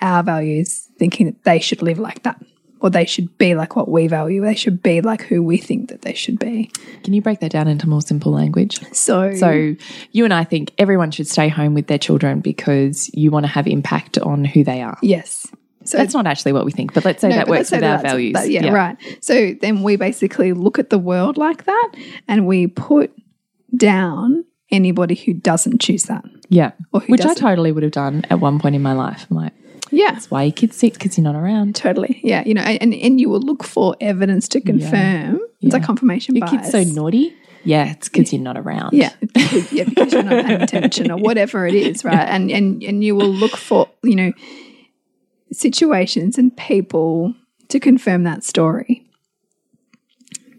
our 0.00 0.22
values, 0.22 0.88
thinking 0.98 1.26
that 1.26 1.44
they 1.44 1.60
should 1.60 1.80
live 1.80 1.98
like 1.98 2.24
that 2.24 2.42
or 2.82 2.90
they 2.90 3.04
should 3.04 3.38
be 3.38 3.54
like 3.54 3.76
what 3.76 3.88
we 3.88 4.08
value. 4.08 4.42
They 4.42 4.56
should 4.56 4.82
be 4.82 5.00
like 5.00 5.22
who 5.22 5.42
we 5.42 5.56
think 5.56 5.88
that 5.88 6.02
they 6.02 6.14
should 6.14 6.38
be. 6.38 6.70
Can 7.04 7.14
you 7.14 7.22
break 7.22 7.38
that 7.40 7.52
down 7.52 7.68
into 7.68 7.88
more 7.88 8.02
simple 8.02 8.32
language? 8.32 8.80
So, 8.92 9.32
so 9.34 9.74
you 10.10 10.24
and 10.24 10.34
I 10.34 10.42
think 10.42 10.72
everyone 10.78 11.12
should 11.12 11.28
stay 11.28 11.48
home 11.48 11.74
with 11.74 11.86
their 11.86 11.98
children 11.98 12.40
because 12.40 13.08
you 13.14 13.30
want 13.30 13.46
to 13.46 13.52
have 13.52 13.68
impact 13.68 14.18
on 14.18 14.44
who 14.44 14.64
they 14.64 14.82
are. 14.82 14.98
Yes. 15.00 15.46
So 15.84 15.96
that's 15.96 16.14
not 16.14 16.26
actually 16.26 16.52
what 16.52 16.64
we 16.64 16.72
think, 16.72 16.92
but 16.92 17.04
let's 17.04 17.20
say 17.20 17.28
no, 17.28 17.36
that 17.36 17.48
works 17.48 17.70
with 17.70 17.82
our 17.82 17.98
values. 17.98 18.34
That, 18.34 18.50
yeah, 18.50 18.64
yeah, 18.64 18.72
right. 18.72 18.96
So 19.20 19.54
then 19.60 19.82
we 19.82 19.96
basically 19.96 20.52
look 20.52 20.78
at 20.78 20.90
the 20.90 20.98
world 20.98 21.36
like 21.36 21.64
that 21.64 21.90
and 22.28 22.46
we 22.46 22.66
put 22.66 23.12
down 23.76 24.44
anybody 24.70 25.14
who 25.14 25.34
doesn't 25.34 25.80
choose 25.80 26.04
that. 26.04 26.24
Yeah. 26.48 26.72
Which 26.90 27.24
I 27.24 27.34
totally 27.34 27.72
would 27.72 27.82
have 27.82 27.92
done 27.92 28.24
at 28.28 28.40
one 28.40 28.58
point 28.58 28.74
in 28.74 28.82
my 28.82 28.92
life. 28.92 29.26
I'm 29.30 29.36
like, 29.36 29.52
yeah. 29.92 30.12
That's 30.12 30.30
why 30.30 30.44
your 30.44 30.52
kid's 30.52 30.76
sick 30.76 30.94
because 30.94 31.16
you're 31.16 31.24
not 31.24 31.36
around. 31.36 31.76
Totally. 31.76 32.20
Yeah. 32.24 32.42
You 32.44 32.54
know, 32.54 32.62
and, 32.62 32.94
and 32.94 33.20
you 33.20 33.28
will 33.28 33.40
look 33.40 33.62
for 33.62 33.94
evidence 34.00 34.48
to 34.48 34.60
confirm. 34.60 35.36
Yeah. 35.36 35.46
It's 35.60 35.72
like 35.72 35.84
confirmation 35.84 36.34
your 36.34 36.46
bias. 36.46 36.70
kid's 36.70 36.70
so 36.70 36.82
naughty. 37.00 37.34
Yeah, 37.64 37.92
it's 37.92 38.08
because 38.08 38.32
you're 38.32 38.42
not 38.42 38.58
around. 38.58 38.92
Yeah, 38.92 39.12
yeah, 39.70 39.84
because 39.84 40.12
you're 40.12 40.22
not 40.22 40.44
paying 40.44 40.62
attention 40.62 41.10
or 41.10 41.16
whatever 41.16 41.66
it 41.66 41.74
is, 41.74 42.04
right? 42.04 42.28
And 42.28 42.50
and 42.50 42.82
and 42.82 43.04
you 43.04 43.14
will 43.14 43.32
look 43.32 43.56
for 43.56 43.88
you 44.02 44.16
know 44.16 44.32
situations 45.52 46.38
and 46.38 46.56
people 46.56 47.34
to 47.68 47.78
confirm 47.78 48.24
that 48.24 48.42
story, 48.42 49.06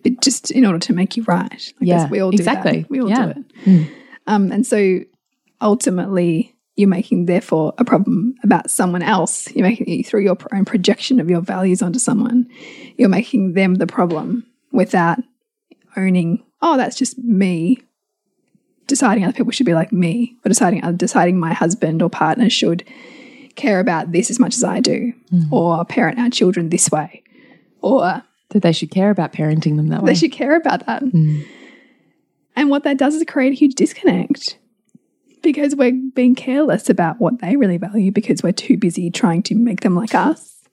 but 0.03 0.21
just 0.21 0.51
in 0.51 0.65
order 0.65 0.79
to 0.79 0.93
make 0.93 1.17
you 1.17 1.23
right. 1.23 1.51
Like 1.51 1.73
yeah, 1.81 2.07
we 2.09 2.21
all 2.21 2.31
do 2.31 2.35
exactly. 2.35 2.81
That. 2.81 2.89
We 2.89 3.01
all 3.01 3.09
yeah. 3.09 3.25
do 3.25 3.31
it. 3.31 3.55
Mm. 3.65 3.89
Um, 4.27 4.51
and 4.51 4.65
so 4.65 5.01
ultimately, 5.61 6.52
you're 6.75 6.89
making 6.89 7.25
therefore 7.25 7.73
a 7.77 7.85
problem 7.85 8.35
about 8.43 8.69
someone 8.71 9.03
else. 9.03 9.49
You're 9.55 9.67
making 9.67 10.03
through 10.03 10.21
your 10.23 10.37
own 10.51 10.65
projection 10.65 11.19
of 11.19 11.29
your 11.29 11.41
values 11.41 11.81
onto 11.81 11.99
someone, 11.99 12.47
you're 12.97 13.09
making 13.09 13.53
them 13.53 13.75
the 13.75 13.87
problem 13.87 14.45
without 14.71 15.19
owning, 15.95 16.43
oh, 16.61 16.77
that's 16.77 16.95
just 16.97 17.17
me 17.19 17.77
deciding 18.87 19.23
other 19.23 19.33
people 19.33 19.51
should 19.51 19.65
be 19.65 19.73
like 19.73 19.93
me 19.93 20.35
or 20.43 20.49
deciding 20.49 20.83
uh, 20.83 20.91
deciding 20.91 21.39
my 21.39 21.53
husband 21.53 22.01
or 22.01 22.09
partner 22.09 22.49
should 22.49 22.83
care 23.55 23.79
about 23.79 24.11
this 24.11 24.29
as 24.29 24.39
much 24.39 24.55
as 24.55 24.63
I 24.63 24.79
do 24.81 25.13
or 25.51 25.85
parent 25.85 26.19
our 26.19 26.29
children 26.29 26.69
this 26.69 26.89
way 26.91 27.23
or 27.81 28.23
That 28.49 28.61
they 28.61 28.71
should 28.71 28.91
care 28.91 29.09
about 29.11 29.31
parenting 29.31 29.77
them 29.77 29.87
that 29.89 30.01
way. 30.01 30.11
they 30.11 30.15
should 30.15 30.31
care 30.31 30.55
about 30.55 30.85
that. 30.87 31.01
And 32.55 32.69
what 32.69 32.83
that 32.83 32.97
does 32.97 33.15
is 33.15 33.23
create 33.27 33.53
a 33.53 33.55
huge 33.55 33.75
disconnect 33.75 34.57
because 35.43 35.75
we're 35.75 35.91
being 36.15 36.33
careless 36.33 36.89
about 36.89 37.19
what 37.19 37.39
they 37.39 37.55
really 37.55 37.77
value 37.77 38.11
because 38.11 38.41
we're 38.41 38.51
too 38.51 38.77
busy 38.77 39.11
trying 39.11 39.43
to 39.43 39.55
make 39.55 39.81
them 39.81 39.95
like 39.95 40.15
us. 40.15 40.67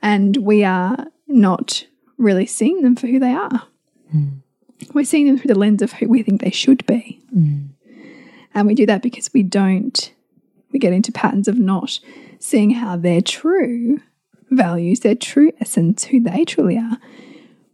And 0.00 0.36
we 0.38 0.64
are 0.64 1.06
not 1.28 1.86
really 2.16 2.46
seeing 2.46 2.82
them 2.82 2.96
for 2.96 3.06
who 3.06 3.18
they 3.18 3.32
are. 3.32 3.66
Hmm. 4.10 4.28
We're 4.94 5.04
seeing 5.04 5.26
them 5.26 5.38
through 5.38 5.52
the 5.52 5.58
lens 5.58 5.82
of 5.82 5.92
who 5.92 6.08
we 6.08 6.22
think 6.22 6.40
they 6.40 6.50
should 6.50 6.86
be. 6.86 7.20
Hmm. 7.30 7.66
And 8.54 8.66
we 8.66 8.74
do 8.74 8.86
that 8.86 9.02
because 9.02 9.30
we 9.32 9.42
don't, 9.42 10.12
we 10.72 10.78
get 10.78 10.92
into 10.92 11.12
patterns 11.12 11.48
of 11.48 11.58
not 11.58 12.00
seeing 12.38 12.70
how 12.70 12.96
their 12.96 13.20
true 13.20 14.00
values, 14.50 15.00
their 15.00 15.14
true 15.14 15.52
essence, 15.60 16.04
who 16.04 16.20
they 16.20 16.44
truly 16.44 16.76
are, 16.76 16.98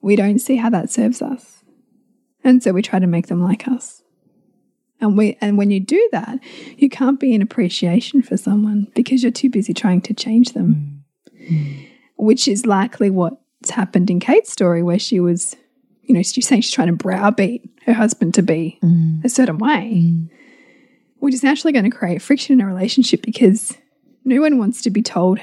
we 0.00 0.16
don't 0.16 0.38
see 0.38 0.56
how 0.56 0.70
that 0.70 0.90
serves 0.90 1.20
us. 1.20 1.64
And 2.44 2.62
so 2.62 2.72
we 2.72 2.82
try 2.82 2.98
to 2.98 3.06
make 3.06 3.26
them 3.26 3.42
like 3.42 3.66
us. 3.66 4.02
And 5.00 5.16
we 5.16 5.36
and 5.40 5.56
when 5.56 5.70
you 5.70 5.80
do 5.80 6.08
that, 6.12 6.38
you 6.76 6.88
can't 6.88 7.20
be 7.20 7.34
in 7.34 7.42
appreciation 7.42 8.22
for 8.22 8.36
someone 8.36 8.88
because 8.94 9.22
you're 9.22 9.32
too 9.32 9.50
busy 9.50 9.72
trying 9.72 10.00
to 10.02 10.14
change 10.14 10.52
them. 10.52 11.04
Mm. 11.40 11.88
Which 12.16 12.48
is 12.48 12.66
likely 12.66 13.10
what's 13.10 13.70
happened 13.70 14.10
in 14.10 14.18
Kate's 14.18 14.50
story 14.50 14.82
where 14.82 14.98
she 14.98 15.20
was, 15.20 15.54
you 16.02 16.14
know, 16.14 16.22
she's 16.22 16.48
saying 16.48 16.62
she's 16.62 16.72
trying 16.72 16.88
to 16.88 16.94
browbeat 16.94 17.68
her 17.86 17.92
husband 17.92 18.34
to 18.34 18.42
be 18.42 18.78
mm. 18.82 19.24
a 19.24 19.28
certain 19.28 19.58
way. 19.58 20.02
Mm. 20.04 20.30
Which 21.18 21.34
is 21.34 21.44
naturally 21.44 21.72
going 21.72 21.88
to 21.88 21.96
create 21.96 22.20
friction 22.20 22.54
in 22.54 22.60
a 22.60 22.66
relationship 22.66 23.22
because 23.22 23.76
no 24.24 24.40
one 24.40 24.58
wants 24.58 24.82
to 24.82 24.90
be 24.90 25.02
told 25.02 25.38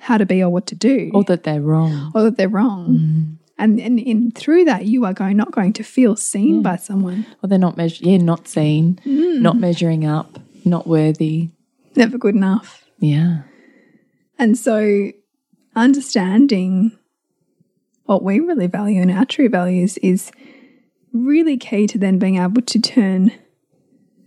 how 0.00 0.18
to 0.18 0.26
be 0.26 0.42
or 0.42 0.50
what 0.50 0.66
to 0.66 0.74
do 0.74 1.10
or 1.14 1.24
that 1.24 1.44
they're 1.44 1.62
wrong. 1.62 2.12
or 2.14 2.22
that 2.22 2.36
they're 2.36 2.48
wrong. 2.48 3.38
And, 3.56 3.80
and 3.80 4.00
in 4.00 4.30
through 4.32 4.64
that, 4.64 4.86
you 4.86 5.04
are 5.04 5.12
going 5.12 5.36
not 5.36 5.52
going 5.52 5.72
to 5.74 5.84
feel 5.84 6.16
seen 6.16 6.60
by 6.62 6.76
someone. 6.76 7.24
Or 7.42 7.48
they're 7.48 7.58
not 7.58 7.76
measure 7.76 8.04
yeah, 8.04 8.16
not 8.18 8.48
seen, 8.48 8.98
Mm. 9.06 9.40
not 9.40 9.56
measuring 9.58 10.04
up, 10.04 10.38
not 10.64 10.86
worthy. 10.88 11.50
Never 11.94 12.18
good 12.18 12.34
enough. 12.34 12.84
Yeah. 12.98 13.42
And 14.38 14.58
so, 14.58 15.12
understanding 15.76 16.92
what 18.06 18.22
we 18.24 18.40
really 18.40 18.66
value 18.66 19.00
and 19.00 19.10
our 19.10 19.24
true 19.24 19.48
values 19.48 19.96
is 19.98 20.30
really 21.12 21.56
key 21.56 21.86
to 21.86 21.98
then 21.98 22.18
being 22.18 22.36
able 22.38 22.62
to 22.62 22.80
turn 22.80 23.30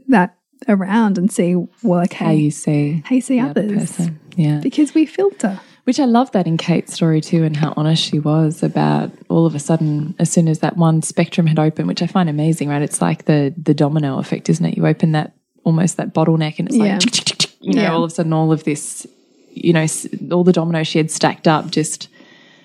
that 0.07 0.37
around 0.69 1.17
and 1.17 1.31
see, 1.31 1.55
well, 1.83 2.01
okay, 2.03 2.25
How 2.25 2.31
you 2.31 2.51
see 2.51 3.03
how 3.05 3.15
you 3.15 3.21
see 3.21 3.39
others. 3.39 3.71
person. 3.73 4.19
Yeah. 4.37 4.59
Because 4.61 4.93
we 4.93 5.05
filter. 5.05 5.59
Which 5.87 6.01
I 6.01 6.05
love 6.05 6.33
that 6.33 6.47
in 6.47 6.57
Kate's 6.57 6.93
story 6.93 7.21
too, 7.21 7.45
and 7.45 7.55
how 7.55 7.73
honest 7.77 8.03
she 8.03 8.19
was 8.19 8.61
about 8.61 9.09
all 9.29 9.45
of 9.45 9.55
a 9.55 9.59
sudden, 9.59 10.15
as 10.19 10.29
soon 10.29 10.49
as 10.49 10.59
that 10.59 10.75
one 10.75 11.01
spectrum 11.01 11.47
had 11.47 11.57
opened, 11.57 11.87
which 11.87 12.01
I 12.01 12.07
find 12.07 12.27
amazing, 12.27 12.67
right? 12.67 12.81
It's 12.81 13.01
like 13.01 13.23
the 13.23 13.53
the 13.55 13.73
domino 13.73 14.19
effect, 14.19 14.49
isn't 14.49 14.65
it? 14.65 14.75
You 14.75 14.85
open 14.85 15.13
that 15.13 15.31
almost 15.63 15.95
that 15.95 16.13
bottleneck, 16.13 16.59
and 16.59 16.67
it's 16.67 16.75
Yeah. 16.75 16.99
like, 17.01 17.61
you 17.61 17.73
know, 17.73 17.81
Yeah. 17.83 17.93
all 17.93 18.03
of 18.03 18.11
a 18.11 18.13
sudden, 18.13 18.33
all 18.33 18.51
of 18.51 18.65
this, 18.65 19.07
you 19.53 19.71
know, 19.71 19.85
all 20.29 20.43
the 20.43 20.51
dominoes 20.51 20.87
she 20.87 20.97
had 20.97 21.09
stacked 21.09 21.47
up 21.47 21.71
just 21.71 22.09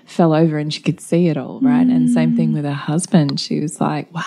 fell 0.04 0.32
over, 0.32 0.58
and 0.58 0.74
she 0.74 0.80
could 0.82 1.00
see 1.00 1.28
it 1.28 1.36
all, 1.36 1.60
right? 1.60 1.86
And 1.86 2.10
same 2.10 2.34
thing 2.36 2.50
mm. 2.50 2.54
with 2.54 2.64
her 2.64 2.72
husband. 2.72 3.38
She 3.38 3.60
was 3.60 3.80
like, 3.80 4.12
wow. 4.12 4.22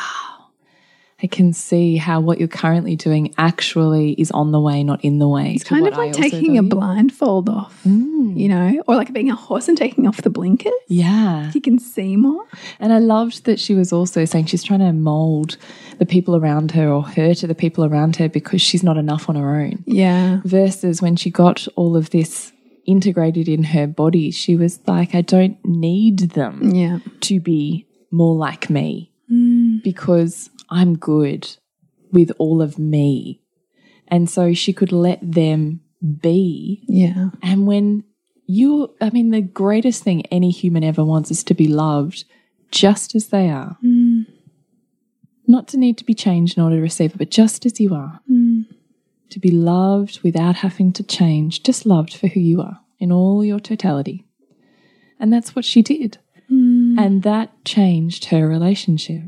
I 1.24 1.28
can 1.28 1.54
see 1.54 1.96
how 1.96 2.20
what 2.20 2.40
you're 2.40 2.50
currently 2.50 2.98
doing 2.98 3.34
actually 3.38 4.12
is 4.14 4.32
on 4.32 4.52
the 4.52 4.60
way, 4.60 4.84
not 4.84 5.04
in 5.04 5.18
the 5.20 5.30
way. 5.30 5.54
It's 5.54 5.64
kind 5.64 5.88
of 5.88 5.96
like 5.96 6.12
taking 6.12 6.58
a 6.58 6.64
blindfold 6.64 7.48
off, 7.48 7.82
Mm. 7.86 8.38
you 8.38 8.50
know, 8.50 8.84
or 8.86 8.96
like 8.98 9.14
being 9.14 9.30
a 9.32 9.36
horse 9.36 9.70
and 9.70 9.78
taking 9.78 10.08
off 10.08 10.22
the 10.24 10.30
blinkers. 10.30 10.74
Yeah. 10.90 11.52
You 11.54 11.62
can 11.62 11.80
see 11.80 12.18
more. 12.18 12.44
And 12.82 12.92
I 12.92 13.00
loved 13.00 13.46
that 13.46 13.62
she 13.62 13.74
was 13.74 13.94
also 13.94 14.26
saying 14.26 14.48
she's 14.48 14.64
trying 14.64 14.82
to 14.82 14.92
mold 14.92 15.56
the 16.00 16.06
people 16.06 16.36
around 16.36 16.72
her 16.72 16.90
or 16.90 17.04
her 17.04 17.34
to 17.36 17.48
the 17.48 17.56
people 17.56 17.86
around 17.86 18.18
her 18.18 18.28
because 18.28 18.62
she's 18.62 18.84
not 18.84 18.98
enough 18.98 19.30
on 19.30 19.38
her 19.38 19.56
own. 19.62 19.84
Yeah. 19.88 20.42
Versus 20.44 21.02
when 21.02 21.16
she 21.16 21.30
got 21.30 21.66
all 21.78 21.96
of 21.96 22.10
this 22.10 22.52
integrated 22.86 23.48
in 23.48 23.64
her 23.64 23.88
body, 23.88 24.32
she 24.32 24.58
was 24.58 24.82
like, 24.86 25.16
I 25.16 25.22
don't 25.22 25.58
need 25.64 26.32
them 26.32 26.76
Yeah. 26.76 27.00
to 27.22 27.40
be 27.40 27.88
more 28.12 28.36
like 28.36 28.70
me 28.70 29.12
because 29.84 30.50
I'm 30.76 30.98
good 30.98 31.56
with 32.12 32.32
all 32.38 32.62
of 32.62 32.78
me. 32.78 33.42
And 34.08 34.30
so 34.30 34.54
she 34.54 34.74
could 34.74 34.92
let 34.92 35.20
them 35.22 35.82
be 36.22 36.84
Yeah. 36.88 37.30
and 37.42 37.66
when 37.66 38.04
you, 38.46 38.94
I 39.02 39.10
mean, 39.10 39.32
the 39.32 39.42
greatest 39.42 40.04
thing 40.04 40.24
any 40.28 40.52
human 40.52 40.84
ever 40.84 41.04
wants 41.04 41.32
is 41.32 41.44
to 41.46 41.56
be 41.56 41.68
loved 41.68 42.26
just 42.70 43.16
as 43.16 43.28
they 43.30 43.50
are. 43.50 43.78
Hmm. 43.82 44.22
Not 45.48 45.68
to 45.70 45.78
need 45.78 45.98
to 45.98 46.06
be 46.06 46.14
changed 46.14 46.58
in 46.58 46.64
order 46.64 46.76
to 46.76 46.82
receive 46.82 47.14
it, 47.14 47.18
but 47.18 47.32
just 47.32 47.66
as 47.66 47.80
you 47.80 47.96
are. 47.96 48.20
Hmm. 48.28 48.62
To 49.32 49.40
be 49.40 49.50
loved 49.50 50.20
without 50.24 50.58
having 50.58 50.94
to 50.94 51.04
change, 51.04 51.64
just 51.64 51.86
loved 51.88 52.14
for 52.14 52.28
who 52.28 52.40
you 52.40 52.62
are 52.62 52.80
in 53.00 53.12
all 53.12 53.44
your 53.44 53.60
totality. 53.60 54.26
And 55.20 55.34
that's 55.34 55.56
what 55.56 55.66
she 55.66 55.82
did. 55.82 56.20
Hmm. 56.48 57.00
And 57.00 57.24
that 57.24 57.66
changed 57.66 58.26
her 58.26 58.48
relationship. 58.48 59.24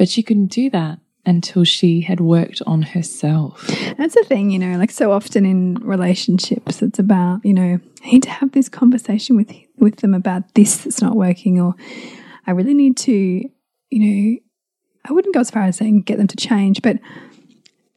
But 0.00 0.08
she 0.08 0.22
couldn't 0.22 0.46
do 0.46 0.70
that 0.70 0.98
until 1.26 1.62
she 1.62 2.00
had 2.00 2.20
worked 2.20 2.62
on 2.66 2.80
herself. 2.80 3.66
That's 3.98 4.14
the 4.14 4.24
thing, 4.24 4.48
you 4.50 4.58
know, 4.58 4.78
like 4.78 4.90
so 4.90 5.12
often 5.12 5.44
in 5.44 5.74
relationships, 5.74 6.80
it's 6.80 6.98
about, 6.98 7.44
you 7.44 7.52
know, 7.52 7.78
I 8.02 8.10
need 8.10 8.22
to 8.22 8.30
have 8.30 8.52
this 8.52 8.70
conversation 8.70 9.36
with 9.36 9.52
with 9.76 9.96
them 9.96 10.14
about 10.14 10.54
this 10.54 10.78
that's 10.78 11.02
not 11.02 11.16
working, 11.16 11.60
or 11.60 11.74
I 12.46 12.52
really 12.52 12.72
need 12.72 12.96
to, 12.96 13.12
you 13.12 13.50
know, 13.90 14.38
I 15.06 15.12
wouldn't 15.12 15.34
go 15.34 15.40
as 15.40 15.50
far 15.50 15.64
as 15.64 15.76
saying 15.76 16.00
get 16.00 16.16
them 16.16 16.28
to 16.28 16.36
change, 16.36 16.80
but 16.80 16.96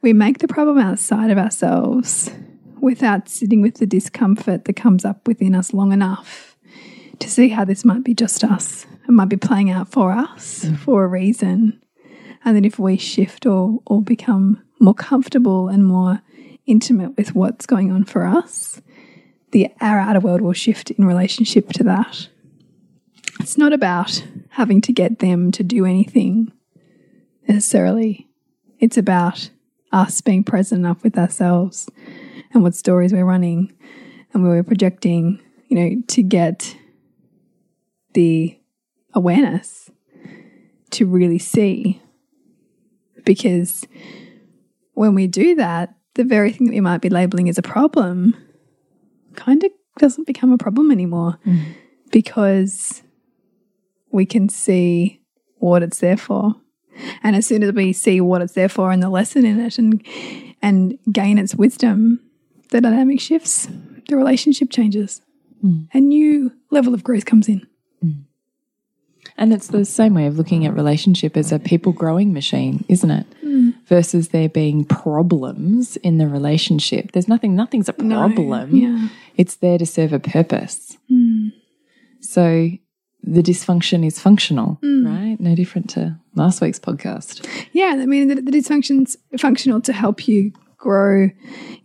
we 0.02 0.12
make 0.12 0.40
the 0.40 0.50
problem 0.50 0.80
outside 0.80 1.32
of 1.32 1.38
ourselves 1.38 2.30
without 2.82 3.30
sitting 3.30 3.62
with 3.62 3.76
the 3.76 3.88
discomfort 3.88 4.66
that 4.66 4.74
comes 4.74 5.06
up 5.06 5.26
within 5.26 5.56
us 5.56 5.74
long 5.74 5.94
enough 5.94 6.58
to 7.20 7.30
see 7.30 7.48
how 7.48 7.64
this 7.64 7.86
might 7.86 8.04
be 8.04 8.14
just 8.14 8.44
us. 8.44 8.86
It 9.08 9.12
might 9.12 9.30
be 9.30 9.38
playing 9.38 9.70
out 9.70 9.88
for 9.88 10.12
us 10.12 10.66
mm. 10.66 10.78
for 10.78 11.06
a 11.06 11.08
reason. 11.08 11.80
And 12.46 12.56
then 12.56 12.66
if 12.66 12.78
we 12.78 12.98
shift 12.98 13.46
or, 13.46 13.80
or 13.86 14.02
become 14.02 14.62
more 14.80 14.94
comfortable 14.94 15.70
and 15.70 15.86
more 15.86 16.22
intimate 16.66 17.16
with 17.18 17.36
what's 17.36 17.66
going 17.66 17.92
on 17.92 18.04
for 18.04 18.26
us, 18.26 18.82
the 19.52 19.70
our 19.80 20.00
outer 20.00 20.20
world 20.20 20.42
will 20.42 20.54
shift 20.54 20.92
in 20.92 21.06
relationship 21.06 21.70
to 21.74 21.84
that. 21.84 22.28
It's 23.40 23.58
not 23.58 23.74
about 23.74 24.26
having 24.50 24.82
to 24.82 24.94
get 24.94 25.20
them 25.20 25.52
to 25.54 25.64
do 25.64 25.86
anything 25.86 26.52
necessarily. 27.48 28.28
It's 28.80 28.98
about 28.98 29.50
us 29.92 30.22
being 30.22 30.44
present 30.44 30.80
enough 30.80 31.04
with 31.04 31.18
ourselves 31.18 31.90
and 32.54 32.64
what 32.64 32.76
stories 32.76 33.14
we're 33.14 33.26
running 33.26 33.72
and 34.34 34.44
where 34.44 34.54
we're 34.54 34.64
projecting, 34.64 35.40
you 35.68 35.78
know, 35.78 36.02
to 36.08 36.24
get 36.24 36.76
the 38.14 38.58
awareness 39.14 39.90
to 40.92 41.06
really 41.06 41.40
see. 41.40 42.02
Because 43.26 43.86
when 44.94 45.16
we 45.16 45.28
do 45.28 45.56
that, 45.56 45.96
the 46.16 46.24
very 46.24 46.52
thing 46.52 46.68
that 46.68 46.74
we 46.74 46.82
might 46.82 47.02
be 47.02 47.10
labeling 47.10 47.50
as 47.50 47.58
a 47.58 47.64
problem 47.64 48.36
kind 49.36 49.64
of 49.64 49.72
doesn't 49.98 50.28
become 50.28 50.52
a 50.52 50.58
problem 50.58 50.92
anymore 50.92 51.40
mm. 51.46 51.64
because 52.12 53.04
we 54.12 54.26
can 54.26 54.50
see 54.50 55.22
what 55.58 55.84
it's 55.84 56.00
there 56.00 56.18
for. 56.18 56.56
And 57.24 57.36
as 57.36 57.48
soon 57.48 57.64
as 57.64 57.74
we 57.74 57.94
see 57.94 58.22
what 58.22 58.42
it's 58.42 58.54
there 58.54 58.70
for 58.70 58.92
and 58.92 59.02
the 59.02 59.10
lesson 59.10 59.46
in 59.46 59.60
it 59.60 59.80
and 59.80 60.06
and 60.62 60.98
gain 61.12 61.38
its 61.38 61.56
wisdom, 61.56 62.20
the 62.70 62.80
dynamic 62.80 63.20
shifts, 63.20 63.68
the 64.08 64.16
relationship 64.16 64.70
changes. 64.70 65.22
Mm. 65.64 65.88
A 65.94 66.00
new 66.00 66.52
level 66.72 66.94
of 66.94 67.04
growth 67.04 67.26
comes 67.26 67.50
in. 67.50 67.68
And 69.38 69.54
it's 69.54 69.68
the 69.68 69.86
same 69.86 70.14
way 70.14 70.28
of 70.28 70.38
looking 70.38 70.66
at 70.66 70.74
relationship 70.74 71.36
as 71.36 71.52
a 71.52 71.60
people 71.60 71.92
growing 71.92 72.34
machine, 72.34 72.86
isn't 72.88 73.10
it? 73.10 73.26
Hmm. 73.42 73.72
Versus 73.88 74.30
there 74.30 74.50
being 74.50 74.86
problems 74.86 75.98
in 75.98 76.18
the 76.18 76.28
relationship. 76.28 77.12
There's 77.12 77.28
nothing, 77.28 77.56
nothing's 77.56 77.90
a 77.90 77.94
problem. 77.94 78.72
No, 78.72 78.78
Yeah. 78.78 79.08
It's 79.36 79.56
there 79.56 79.78
to 79.78 79.86
serve 79.86 80.14
a 80.14 80.20
purpose. 80.20 80.98
Hmm. 81.10 81.50
So 82.20 82.70
the 83.24 83.42
dysfunction 83.42 84.06
is 84.06 84.20
functional, 84.20 84.78
hmm. 84.82 85.08
right? 85.08 85.40
No 85.40 85.56
different 85.56 85.90
to 85.92 86.18
last 86.36 86.62
week's 86.62 86.80
podcast. 86.80 87.48
Yeah, 87.72 87.98
I 88.00 88.06
mean, 88.06 88.28
the, 88.28 88.36
the 88.36 88.52
dysfunction's 88.52 89.18
functional 89.40 89.82
to 89.82 89.94
help 89.94 90.28
you 90.28 90.52
grow 90.88 91.30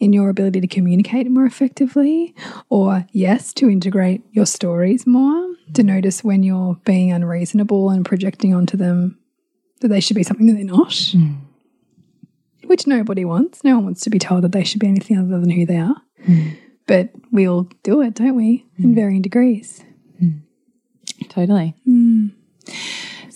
in 0.01 0.13
your 0.13 0.29
ability 0.29 0.61
to 0.61 0.67
communicate 0.67 1.31
more 1.31 1.47
effectively, 1.47 2.35
or 2.69 3.07
yes, 3.13 3.53
to 3.53 3.71
integrate 3.71 4.23
your 4.33 4.45
stories 4.45 5.07
more, 5.07 5.55
to 5.75 5.85
notice 5.85 6.25
when 6.25 6.43
you're 6.43 6.75
being 6.85 7.13
unreasonable 7.13 7.91
and 7.91 8.05
projecting 8.05 8.53
onto 8.53 8.77
them 8.77 9.17
that 9.81 9.89
they 9.89 10.01
should 10.01 10.17
be 10.17 10.25
something 10.25 10.47
that 10.49 10.55
they're 10.55 10.65
not, 10.65 10.91
Mm. 10.91 11.37
which 12.67 12.87
nobody 12.89 13.25
wants. 13.25 13.63
No 13.63 13.77
one 13.77 13.85
wants 13.85 14.01
to 14.03 14.11
be 14.11 14.19
told 14.19 14.43
that 14.43 14.51
they 14.53 14.65
should 14.65 14.81
be 14.81 14.89
anything 14.89 15.17
other 15.17 15.39
than 15.39 15.51
who 15.51 15.65
they 15.65 15.77
are. 15.79 16.03
Mm. 16.27 16.57
But 16.89 17.11
we 17.31 17.47
all 17.49 17.69
do 17.85 18.01
it, 18.03 18.15
don't 18.15 18.35
we? 18.35 18.67
In 18.79 18.95
varying 18.97 19.23
degrees. 19.23 19.85
Totally. 21.29 21.75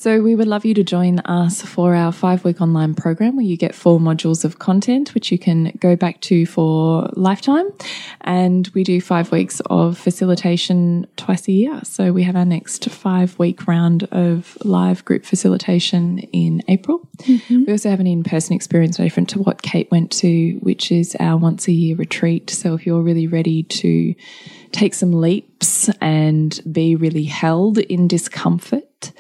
So, 0.03 0.21
we 0.21 0.35
would 0.35 0.49
love 0.49 0.65
you 0.65 0.75
to 0.75 0.83
join 0.83 1.21
us 1.21 1.63
for 1.63 1.95
our 1.95 2.11
five 2.11 2.45
week 2.45 2.61
online 2.61 2.93
program 2.93 3.37
where 3.37 3.45
you 3.45 3.57
get 3.57 3.73
four 3.73 4.01
modules 4.01 4.45
of 4.45 4.59
content, 4.59 5.15
which 5.15 5.31
you 5.31 5.39
can 5.39 5.79
go 5.79 5.95
back 5.95 6.21
to 6.23 6.45
for 6.45 7.09
lifetime. 7.13 7.71
And 8.23 8.69
we 8.75 8.83
do 8.83 9.01
five 9.01 9.31
weeks 9.31 9.61
of 9.67 9.97
facilitation 9.97 11.07
twice 11.17 11.47
a 11.47 11.53
year. 11.53 11.81
So, 11.85 12.13
we 12.13 12.25
have 12.25 12.35
our 12.35 12.45
next 12.45 12.91
five 12.91 13.39
week 13.39 13.69
round 13.69 14.03
of 14.11 14.59
live 14.65 15.05
group 15.05 15.25
facilitation 15.25 16.19
in 16.33 16.63
April. 16.67 17.09
Mm-hmm. 17.19 17.67
We 17.67 17.73
also 17.73 17.89
have 17.89 18.01
an 18.01 18.09
in 18.09 18.25
person 18.25 18.57
experience 18.57 18.97
different 18.97 19.29
to 19.29 19.39
what 19.39 19.63
Kate 19.63 19.89
went 19.93 20.11
to, 20.15 20.55
which 20.63 20.91
is 20.91 21.17
our 21.21 21.37
once 21.37 21.69
a 21.69 21.73
year 21.73 21.95
retreat. 21.95 22.51
So, 22.51 22.75
if 22.75 22.87
you're 22.87 23.03
really 23.03 23.29
ready 23.29 23.63
to 23.63 24.17
take 24.73 24.95
some 24.95 25.13
leaps 25.13 25.89
and 26.01 26.61
be 26.73 26.97
really 26.97 27.23
held 27.23 27.79
in 27.79 28.09
discomfort, 28.09 29.13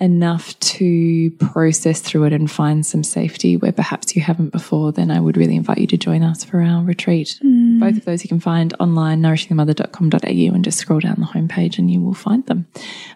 enough 0.00 0.58
to 0.60 1.30
process 1.32 2.00
through 2.00 2.24
it 2.24 2.32
and 2.32 2.50
find 2.50 2.84
some 2.86 3.04
safety 3.04 3.56
where 3.56 3.72
perhaps 3.72 4.16
you 4.16 4.22
haven't 4.22 4.50
before, 4.50 4.92
then 4.92 5.10
I 5.10 5.20
would 5.20 5.36
really 5.36 5.56
invite 5.56 5.78
you 5.78 5.86
to 5.88 5.98
join 5.98 6.22
us 6.22 6.42
for 6.42 6.62
our 6.62 6.82
retreat. 6.82 7.38
Mm. 7.44 7.80
Both 7.80 7.98
of 7.98 8.04
those 8.06 8.24
you 8.24 8.28
can 8.28 8.40
find 8.40 8.74
online, 8.80 9.20
nourishingthemother.com.au, 9.20 10.54
and 10.54 10.64
just 10.64 10.78
scroll 10.78 11.00
down 11.00 11.16
the 11.18 11.26
homepage 11.26 11.78
and 11.78 11.90
you 11.90 12.00
will 12.00 12.14
find 12.14 12.46
them. 12.46 12.66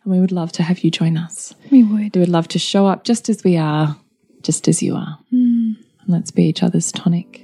And 0.04 0.12
we 0.12 0.20
would 0.20 0.32
love 0.32 0.52
to 0.52 0.62
have 0.62 0.80
you 0.80 0.90
join 0.90 1.16
us. 1.16 1.54
We 1.70 1.82
would. 1.82 2.14
We 2.14 2.20
would 2.20 2.28
love 2.28 2.48
to 2.48 2.58
show 2.58 2.86
up 2.86 3.04
just 3.04 3.28
as 3.28 3.42
we 3.42 3.56
are, 3.56 3.96
just 4.42 4.68
as 4.68 4.82
you 4.82 4.94
are. 4.94 5.18
And 5.30 6.08
let's 6.08 6.30
be 6.30 6.44
each 6.44 6.62
other's 6.62 6.92
tonic. 6.92 7.43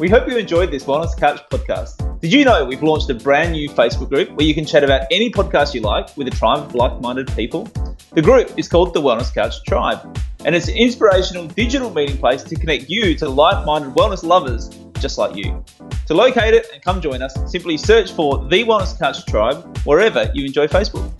We 0.00 0.08
hope 0.08 0.26
you 0.26 0.38
enjoyed 0.38 0.70
this 0.70 0.84
Wellness 0.84 1.14
Couch 1.14 1.42
podcast. 1.50 2.20
Did 2.22 2.32
you 2.32 2.42
know 2.42 2.64
we've 2.64 2.82
launched 2.82 3.10
a 3.10 3.14
brand 3.14 3.52
new 3.52 3.68
Facebook 3.68 4.08
group 4.08 4.30
where 4.30 4.46
you 4.46 4.54
can 4.54 4.64
chat 4.64 4.82
about 4.82 5.02
any 5.10 5.30
podcast 5.30 5.74
you 5.74 5.82
like 5.82 6.16
with 6.16 6.26
a 6.26 6.30
tribe 6.30 6.60
of 6.60 6.74
like 6.74 6.98
minded 7.02 7.30
people? 7.36 7.64
The 8.12 8.22
group 8.22 8.50
is 8.58 8.66
called 8.66 8.94
the 8.94 9.02
Wellness 9.02 9.34
Couch 9.34 9.62
Tribe, 9.64 10.18
and 10.46 10.56
it's 10.56 10.68
an 10.68 10.76
inspirational 10.76 11.48
digital 11.48 11.90
meeting 11.90 12.16
place 12.16 12.42
to 12.44 12.56
connect 12.56 12.88
you 12.88 13.14
to 13.16 13.28
like 13.28 13.66
minded 13.66 13.92
wellness 13.92 14.24
lovers 14.24 14.70
just 15.00 15.18
like 15.18 15.36
you. 15.36 15.62
To 16.06 16.14
locate 16.14 16.54
it 16.54 16.66
and 16.72 16.82
come 16.82 17.02
join 17.02 17.20
us, 17.20 17.36
simply 17.52 17.76
search 17.76 18.10
for 18.12 18.38
the 18.48 18.64
Wellness 18.64 18.98
Couch 18.98 19.26
Tribe 19.26 19.76
wherever 19.84 20.30
you 20.32 20.46
enjoy 20.46 20.66
Facebook. 20.66 21.19